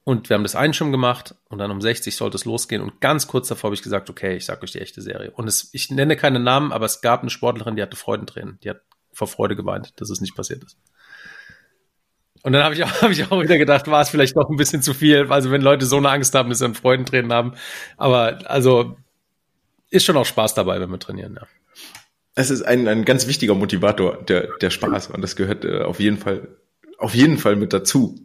[0.04, 2.82] Und wir haben das einen Schwimmen gemacht und dann um 60 sollte es losgehen.
[2.82, 5.30] Und ganz kurz davor habe ich gesagt, okay, ich sage euch die echte Serie.
[5.30, 8.58] Und es, ich nenne keine Namen, aber es gab eine Sportlerin, die hatte Freudentränen.
[8.64, 8.80] Die hat
[9.12, 10.78] vor Freude geweint, dass es nicht passiert ist.
[12.42, 14.56] Und dann habe ich, auch, hab ich auch wieder gedacht, war es vielleicht noch ein
[14.56, 15.30] bisschen zu viel.
[15.30, 17.54] Also wenn Leute so eine Angst haben, dass sie dann Freudentränen haben.
[17.96, 18.96] Aber also
[19.90, 21.46] ist schon auch Spaß dabei, wenn wir trainieren, ja.
[22.41, 25.09] Es ist ein, ein ganz wichtiger Motivator, der, der Spaß.
[25.09, 26.49] Und das gehört äh, auf jeden Fall,
[26.97, 28.18] auf jeden Fall mit dazu.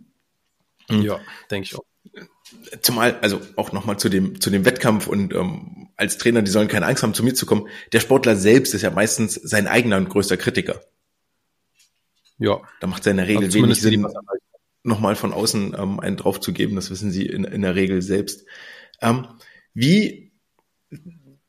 [0.89, 1.01] Mhm.
[1.01, 1.20] Ja,
[1.51, 1.84] denke ich auch.
[2.82, 6.68] Zumal, also auch nochmal zu dem, zu dem Wettkampf und ähm, als Trainer, die sollen
[6.68, 7.68] keine Angst haben, zu mir zu kommen.
[7.91, 10.82] Der Sportler selbst ist ja meistens sein eigener und größter Kritiker.
[12.38, 12.61] Ja.
[12.80, 14.07] Da macht es ja in der Regel also wenig Sinn,
[14.84, 16.76] nochmal von außen ähm, einen draufzugeben.
[16.76, 18.45] Das wissen sie in, in der Regel selbst.
[19.01, 19.28] Ähm,
[19.74, 20.32] wie,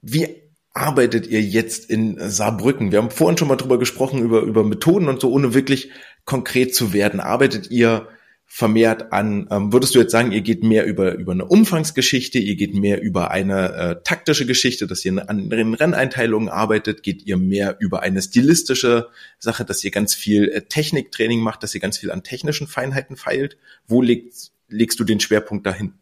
[0.01, 0.46] wie
[0.77, 2.93] arbeitet ihr jetzt in Saarbrücken?
[2.93, 5.91] Wir haben vorhin schon mal drüber gesprochen, über, über Methoden und so, ohne wirklich
[6.25, 7.21] konkret zu werden.
[7.21, 8.09] Arbeitet ihr
[8.45, 9.49] vermehrt an?
[9.51, 13.01] Ähm, würdest du jetzt sagen, ihr geht mehr über, über eine Umfangsgeschichte, ihr geht mehr
[13.01, 17.03] über eine äh, taktische Geschichte, dass ihr an den Renneinteilungen arbeitet?
[17.03, 19.09] Geht ihr mehr über eine stilistische
[19.39, 23.17] Sache, dass ihr ganz viel äh, Techniktraining macht, dass ihr ganz viel an technischen Feinheiten
[23.17, 23.57] feilt?
[23.87, 25.95] Wo legst, legst du den Schwerpunkt dahin?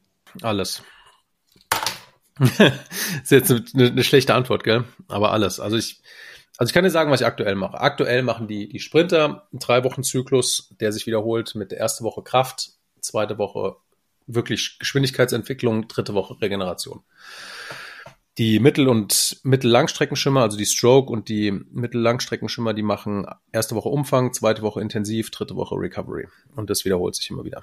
[0.42, 0.82] Alles.
[2.38, 2.60] Das
[3.22, 4.84] ist jetzt eine, eine schlechte Antwort, gell?
[5.08, 5.60] Aber alles.
[5.60, 6.00] Also ich,
[6.56, 7.80] also ich kann dir sagen, was ich aktuell mache.
[7.80, 12.04] Aktuell machen die, die Sprinter einen drei Wochen Zyklus, der sich wiederholt mit der ersten
[12.04, 12.70] Woche Kraft,
[13.00, 13.76] zweite Woche
[14.26, 17.02] wirklich Geschwindigkeitsentwicklung, dritte Woche Regeneration.
[18.38, 24.32] Die Mittel- und Mittellangstreckenschimmer, also die Stroke und die Mittellangstreckenschimmer, die machen erste Woche Umfang,
[24.32, 26.26] zweite Woche intensiv, dritte Woche Recovery.
[26.56, 27.62] Und das wiederholt sich immer wieder.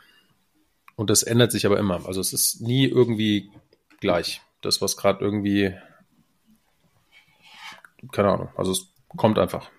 [0.95, 2.05] Und das ändert sich aber immer.
[2.05, 3.51] Also es ist nie irgendwie
[3.99, 4.41] gleich.
[4.62, 5.76] Das, was gerade irgendwie
[8.12, 8.49] keine Ahnung.
[8.55, 9.70] Also es kommt einfach.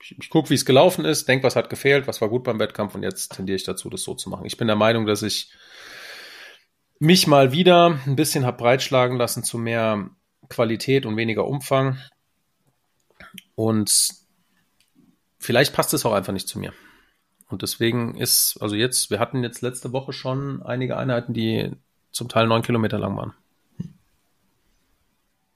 [0.00, 2.58] Ich, ich gucke, wie es gelaufen ist, denke, was hat gefehlt, was war gut beim
[2.58, 4.44] Wettkampf und jetzt tendiere ich dazu, das so zu machen.
[4.44, 5.50] Ich bin der Meinung, dass ich
[6.98, 10.10] mich mal wieder ein bisschen habe breitschlagen lassen zu mehr
[10.48, 11.98] Qualität und weniger Umfang.
[13.54, 14.10] Und
[15.38, 16.72] vielleicht passt es auch einfach nicht zu mir.
[17.48, 21.72] Und deswegen ist, also jetzt, wir hatten jetzt letzte Woche schon einige Einheiten, die
[22.10, 23.34] zum Teil neun Kilometer lang waren.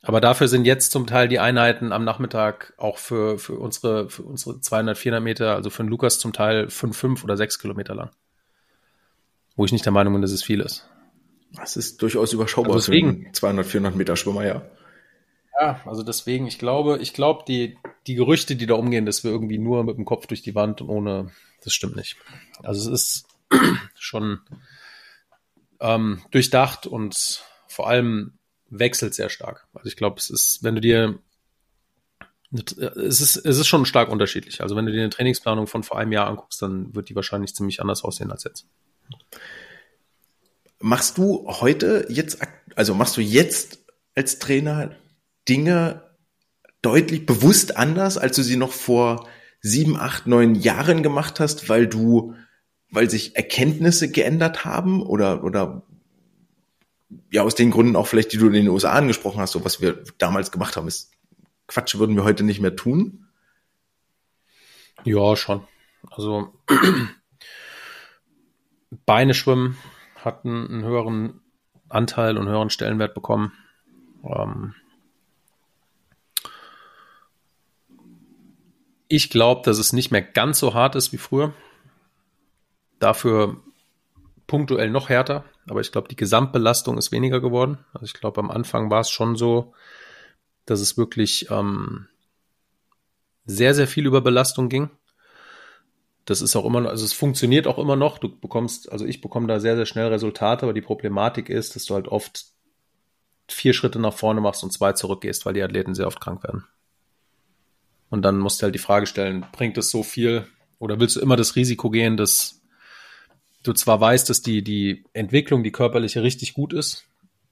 [0.09, 4.23] Aber dafür sind jetzt zum Teil die Einheiten am Nachmittag auch für, für, unsere, für
[4.23, 7.95] unsere 200, 400 Meter, also für den Lukas zum Teil 5, 5 oder 6 Kilometer
[7.95, 8.11] lang.
[9.55, 10.89] Wo ich nicht der Meinung bin, dass es viel ist.
[11.55, 14.63] Das ist durchaus überschaubar also deswegen, 200, 400 Meter Schwimmer, ja.
[15.61, 19.31] Ja, also deswegen, ich glaube, ich glaube, die, die Gerüchte, die da umgehen, dass wir
[19.31, 21.33] irgendwie nur mit dem Kopf durch die Wand und ohne,
[21.63, 22.17] das stimmt nicht.
[22.63, 23.29] Also es ist
[23.95, 24.41] schon
[25.81, 28.38] ähm, durchdacht und vor allem
[28.71, 29.67] wechselt sehr stark.
[29.75, 31.19] Also ich glaube, es ist, wenn du dir
[32.51, 34.63] es ist, es ist schon stark unterschiedlich.
[34.63, 37.55] Also wenn du dir eine Trainingsplanung von vor einem Jahr anguckst, dann wird die wahrscheinlich
[37.55, 38.67] ziemlich anders aussehen als jetzt.
[40.81, 42.39] Machst du heute jetzt,
[42.75, 43.81] also machst du jetzt
[44.15, 44.93] als Trainer
[45.49, 46.03] Dinge
[46.81, 49.29] deutlich bewusst anders, als du sie noch vor
[49.61, 52.35] sieben, acht, neun Jahren gemacht hast, weil du,
[52.91, 55.83] weil sich Erkenntnisse geändert haben oder, oder
[57.31, 59.81] ja, aus den Gründen auch vielleicht, die du in den USA angesprochen hast, so was
[59.81, 61.13] wir damals gemacht haben, ist
[61.67, 63.27] Quatsch, würden wir heute nicht mehr tun?
[65.05, 65.67] Ja, schon.
[66.11, 66.55] Also
[69.07, 69.77] Beine schwimmen
[70.17, 71.41] hatten einen höheren
[71.89, 73.53] Anteil und höheren Stellenwert bekommen.
[74.25, 74.75] Ähm
[79.09, 81.55] ich glaube, dass es nicht mehr ganz so hart ist wie früher.
[82.99, 83.63] Dafür
[84.49, 87.79] punktuell noch härter, aber ich glaube, die Gesamtbelastung ist weniger geworden.
[87.93, 89.75] Also ich glaube, am Anfang war es schon so,
[90.65, 92.09] dass es wirklich ähm,
[93.45, 94.91] sehr, sehr viel über Belastung ging.
[96.25, 98.19] Das ist auch immer noch, also es funktioniert auch immer noch.
[98.19, 101.85] Du bekommst, also ich bekomme da sehr, sehr schnell Resultate, aber die Problematik ist, dass
[101.85, 102.47] du halt oft
[103.49, 106.65] vier Schritte nach vorne machst und zwei zurückgehst, weil die Athleten sehr oft krank werden.
[108.09, 110.47] Und dann musst du halt die Frage stellen, bringt es so viel
[110.79, 112.58] oder willst du immer das Risiko gehen, dass
[113.63, 117.07] du zwar weißt, dass die, die Entwicklung, die körperliche richtig gut ist,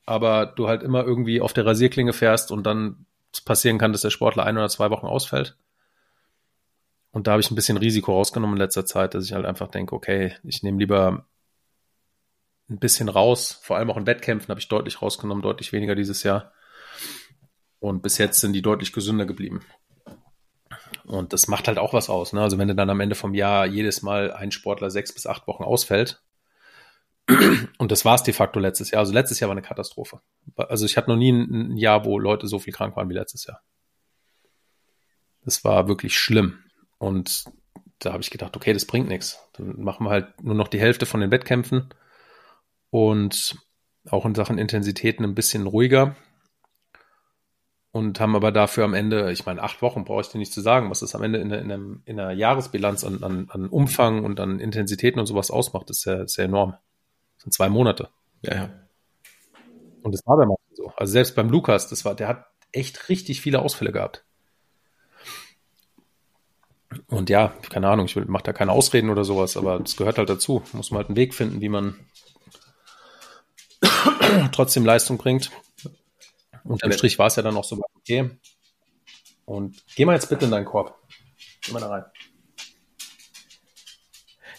[0.04, 3.06] aber du halt immer irgendwie auf der Rasierklinge fährst und dann
[3.44, 5.56] passieren kann, dass der Sportler ein oder zwei Wochen ausfällt.
[7.10, 9.68] Und da habe ich ein bisschen Risiko rausgenommen in letzter Zeit, dass ich halt einfach
[9.68, 11.26] denke, okay, ich nehme lieber
[12.68, 13.58] ein bisschen raus.
[13.62, 16.52] Vor allem auch in Wettkämpfen habe ich deutlich rausgenommen, deutlich weniger dieses Jahr.
[17.78, 19.62] Und bis jetzt sind die deutlich gesünder geblieben.
[21.06, 22.32] Und das macht halt auch was aus.
[22.32, 22.42] Ne?
[22.42, 25.46] Also wenn du dann am Ende vom Jahr jedes Mal ein Sportler sechs bis acht
[25.46, 26.22] Wochen ausfällt,
[27.78, 29.00] und das war es de facto letztes Jahr.
[29.00, 30.20] Also letztes Jahr war eine Katastrophe.
[30.56, 33.46] Also ich hatte noch nie ein, Jahr, wo Leute so viel krank waren wie letztes
[33.46, 33.62] Jahr.
[35.44, 36.58] Das war wirklich schlimm.
[36.98, 37.44] Und
[37.98, 39.40] da habe ich gedacht, okay, das bringt nichts.
[39.54, 41.88] Dann machen wir halt nur noch die Hälfte von den Wettkämpfen
[42.90, 43.56] und
[44.08, 46.16] auch in Sachen Intensitäten ein bisschen ruhiger
[47.96, 50.60] und haben aber dafür am Ende, ich meine, acht Wochen brauche ich dir nicht zu
[50.60, 53.68] sagen, was das am Ende in, der, in, einem, in einer Jahresbilanz an, an, an
[53.68, 56.72] Umfang und an Intensitäten und sowas ausmacht, ist ja, ist ja enorm.
[57.36, 58.10] Das sind zwei Monate.
[58.42, 58.70] Ja, ja.
[60.02, 60.92] Und das war bei manchen so.
[60.94, 64.24] Also selbst beim Lukas, das war, der hat echt richtig viele Ausfälle gehabt.
[67.06, 70.28] Und ja, keine Ahnung, ich mache da keine Ausreden oder sowas, aber das gehört halt
[70.28, 70.62] dazu.
[70.74, 71.96] Muss man halt einen Weg finden, wie man
[74.52, 75.50] trotzdem Leistung bringt.
[76.68, 78.30] Unterm Strich war es ja dann auch so okay.
[79.44, 80.98] Und geh mal jetzt bitte in deinen Korb.
[81.62, 82.04] Geh mal da rein.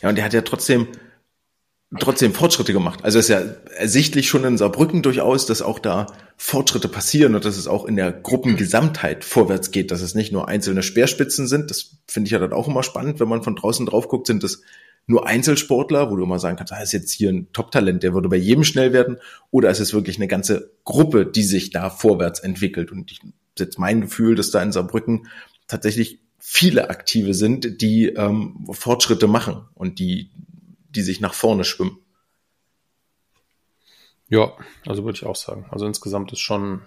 [0.02, 0.88] Ja, und der hat ja trotzdem,
[2.00, 3.04] trotzdem Fortschritte gemacht.
[3.04, 3.42] Also es ist ja
[3.76, 7.96] ersichtlich schon in Saarbrücken durchaus, dass auch da Fortschritte passieren und dass es auch in
[7.96, 11.72] der Gruppengesamtheit vorwärts geht, dass es nicht nur einzelne Speerspitzen sind.
[11.72, 14.44] Das finde ich ja dann auch immer spannend, wenn man von draußen drauf guckt, sind
[14.44, 14.62] das
[15.08, 18.28] nur Einzelsportler, wo du immer sagen kannst, ah, ist jetzt hier ein Top-Talent, der würde
[18.28, 19.18] bei jedem schnell werden,
[19.52, 22.92] oder ist es wirklich eine ganze Gruppe, die sich da vorwärts entwickelt?
[22.92, 23.22] Und ich
[23.58, 25.28] jetzt mein Gefühl, dass da in Saarbrücken
[25.68, 30.30] tatsächlich viele Aktive sind, die ähm, Fortschritte machen und die,
[30.90, 31.98] die sich nach vorne schwimmen.
[34.30, 34.52] Ja,
[34.86, 35.66] also würde ich auch sagen.
[35.72, 36.82] Also insgesamt ist schon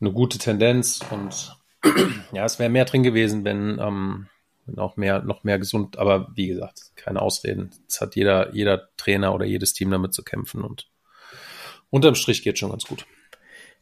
[0.00, 1.56] eine gute Tendenz und
[2.32, 4.26] ja, es wäre mehr drin gewesen, wenn ähm,
[4.66, 7.70] noch mehr, noch mehr gesund, aber wie gesagt, keine Ausreden.
[7.88, 10.88] Es hat jeder, jeder Trainer oder jedes Team damit zu kämpfen und
[11.90, 13.06] unterm Strich geht schon ganz gut.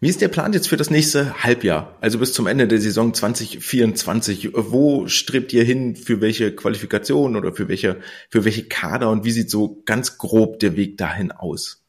[0.00, 1.96] Wie ist der Plan jetzt für das nächste Halbjahr?
[2.00, 4.50] Also bis zum Ende der Saison 2024.
[4.52, 5.96] Wo strebt ihr hin?
[5.96, 9.08] Für welche Qualifikation oder für welche, für welche Kader?
[9.08, 11.82] Und wie sieht so ganz grob der Weg dahin aus?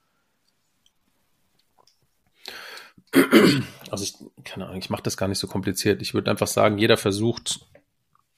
[3.91, 4.13] Also ich,
[4.45, 6.01] keine Ahnung, ich mache das gar nicht so kompliziert.
[6.01, 7.65] Ich würde einfach sagen, jeder versucht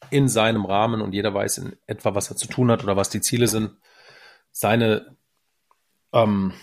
[0.10, 3.10] in seinem Rahmen und jeder weiß in etwa, was er zu tun hat oder was
[3.10, 3.72] die Ziele sind,
[4.52, 5.16] seine
[6.14, 6.54] ähm,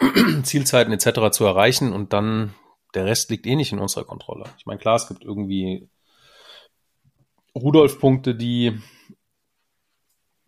[0.42, 1.30] Zielzeiten etc.
[1.30, 2.54] zu erreichen und dann
[2.94, 4.44] der Rest liegt eh nicht in unserer Kontrolle.
[4.58, 5.88] Ich meine, klar, es gibt irgendwie
[7.54, 8.80] Rudolf-Punkte, die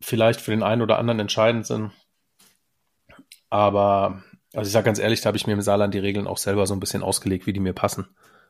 [0.01, 1.93] vielleicht für den einen oder anderen entscheidend sind.
[3.51, 4.23] Aber,
[4.55, 6.67] also ich sage ganz ehrlich, da habe ich mir im Saarland die Regeln auch selber
[6.67, 8.09] so ein bisschen ausgelegt, wie die mir passen.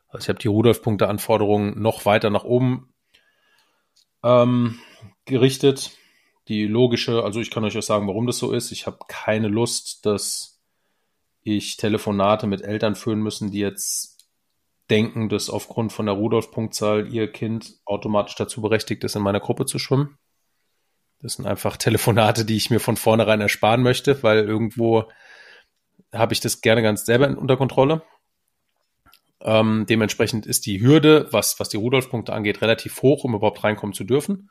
[0.09, 2.90] Also ich habe die Rudolf-Punkte-Anforderungen noch weiter nach oben
[4.23, 4.79] ähm,
[5.25, 5.93] gerichtet.
[6.49, 8.73] Die logische, also ich kann euch auch sagen, warum das so ist.
[8.73, 10.61] Ich habe keine Lust, dass
[11.43, 14.29] ich Telefonate mit Eltern führen müssen, die jetzt
[14.91, 19.65] denken, dass aufgrund von der Rudolf-Punktzahl ihr Kind automatisch dazu berechtigt ist, in meiner Gruppe
[19.67, 20.19] zu schwimmen.
[21.23, 25.05] Das sind einfach Telefonate, die ich mir von vornherein ersparen möchte, weil irgendwo
[26.13, 28.03] habe ich das gerne ganz selber unter Kontrolle.
[29.43, 33.95] Ähm, dementsprechend ist die Hürde, was, was die Rudolf-Punkte angeht, relativ hoch, um überhaupt reinkommen
[33.95, 34.51] zu dürfen.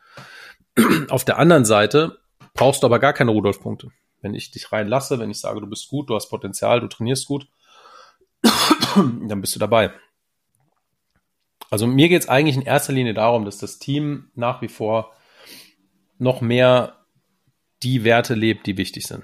[1.10, 2.20] Auf der anderen Seite
[2.54, 3.92] brauchst du aber gar keine Rudolf-Punkte.
[4.22, 7.28] Wenn ich dich reinlasse, wenn ich sage, du bist gut, du hast Potenzial, du trainierst
[7.28, 7.48] gut,
[8.96, 9.92] dann bist du dabei.
[11.70, 15.14] Also mir geht es eigentlich in erster Linie darum, dass das Team nach wie vor
[16.18, 16.98] noch mehr
[17.84, 19.24] die Werte lebt, die wichtig sind.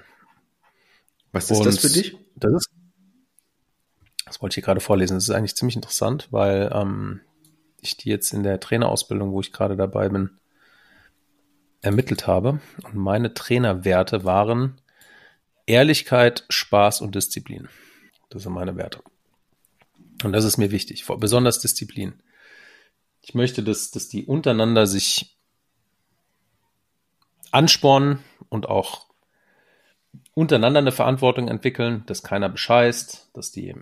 [1.32, 2.16] Was ist Und das für dich?
[2.36, 2.70] Das ist
[4.26, 5.14] das wollte ich hier gerade vorlesen.
[5.14, 7.20] Das ist eigentlich ziemlich interessant, weil ähm,
[7.80, 10.30] ich die jetzt in der Trainerausbildung, wo ich gerade dabei bin,
[11.80, 12.60] ermittelt habe.
[12.82, 14.80] Und meine Trainerwerte waren
[15.64, 17.68] Ehrlichkeit, Spaß und Disziplin.
[18.28, 19.00] Das sind meine Werte.
[20.24, 22.14] Und das ist mir wichtig, besonders Disziplin.
[23.22, 25.38] Ich möchte, dass, dass die untereinander sich
[27.52, 29.06] anspornen und auch
[30.34, 33.74] untereinander eine Verantwortung entwickeln, dass keiner bescheißt, dass die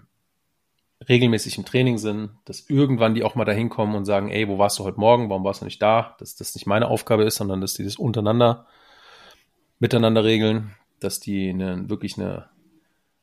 [1.09, 4.59] regelmäßig im Training sind, dass irgendwann die auch mal dahin kommen und sagen, ey, wo
[4.59, 6.17] warst du heute Morgen, warum warst du nicht da?
[6.19, 8.67] Dass das nicht meine Aufgabe ist, sondern dass die das untereinander
[9.79, 12.49] miteinander regeln, dass die eine, wirklich eine,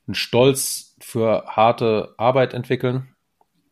[0.07, 3.15] einen Stolz für harte Arbeit entwickeln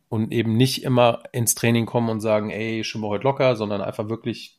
[0.08, 3.80] und eben nicht immer ins Training kommen und sagen, ey, schon mal heute locker, sondern
[3.80, 4.58] einfach wirklich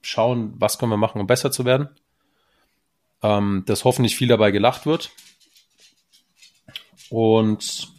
[0.00, 1.88] schauen, was können wir machen, um besser zu werden.
[3.22, 5.10] Ähm, dass hoffentlich viel dabei gelacht wird.
[7.10, 7.92] Und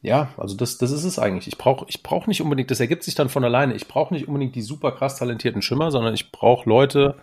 [0.00, 1.48] ja, also das, das ist es eigentlich.
[1.48, 3.74] Ich brauche ich brauch nicht unbedingt, das ergibt sich dann von alleine.
[3.74, 7.16] Ich brauche nicht unbedingt die super krass talentierten Schimmer, sondern ich brauche Leute,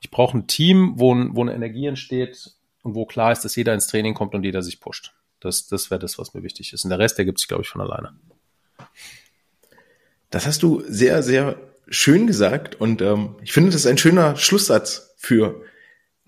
[0.00, 2.52] ich brauche ein Team, wo, wo eine Energie entsteht
[2.82, 5.12] und wo klar ist, dass jeder ins Training kommt und jeder sich pusht.
[5.40, 6.84] Das, das wäre das, was mir wichtig ist.
[6.84, 8.14] Und der Rest ergibt sich, glaube ich, von alleine.
[10.30, 11.56] Das hast du sehr, sehr
[11.88, 15.62] schön gesagt und ähm, ich finde, das ist ein schöner Schlusssatz für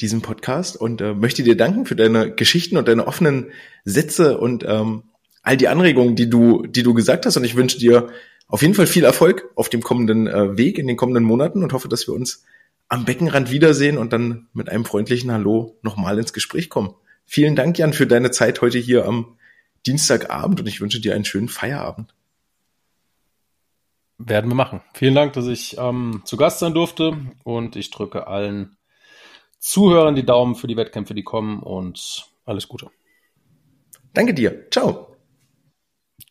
[0.01, 3.53] diesen Podcast und äh, möchte dir danken für deine Geschichten und deine offenen
[3.85, 5.05] Sätze und ähm,
[5.43, 7.37] all die Anregungen, die du, die du gesagt hast.
[7.37, 8.09] Und ich wünsche dir
[8.49, 11.73] auf jeden Fall viel Erfolg auf dem kommenden äh, Weg in den kommenden Monaten und
[11.73, 12.45] hoffe, dass wir uns
[12.89, 16.95] am Beckenrand wiedersehen und dann mit einem freundlichen Hallo nochmal ins Gespräch kommen.
[17.25, 19.39] Vielen Dank, Jan, für deine Zeit heute hier am
[19.87, 22.15] Dienstagabend und ich wünsche dir einen schönen Feierabend.
[24.19, 24.83] Werden wir machen.
[24.95, 28.77] Vielen Dank, dass ich ähm, zu Gast sein durfte und ich drücke allen
[29.59, 32.91] Zuhörern die Daumen für die Wettkämpfe, die kommen und alles Gute.
[34.13, 34.71] Danke dir.
[34.71, 35.12] Ciao.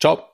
[0.02, 0.30] Ciao.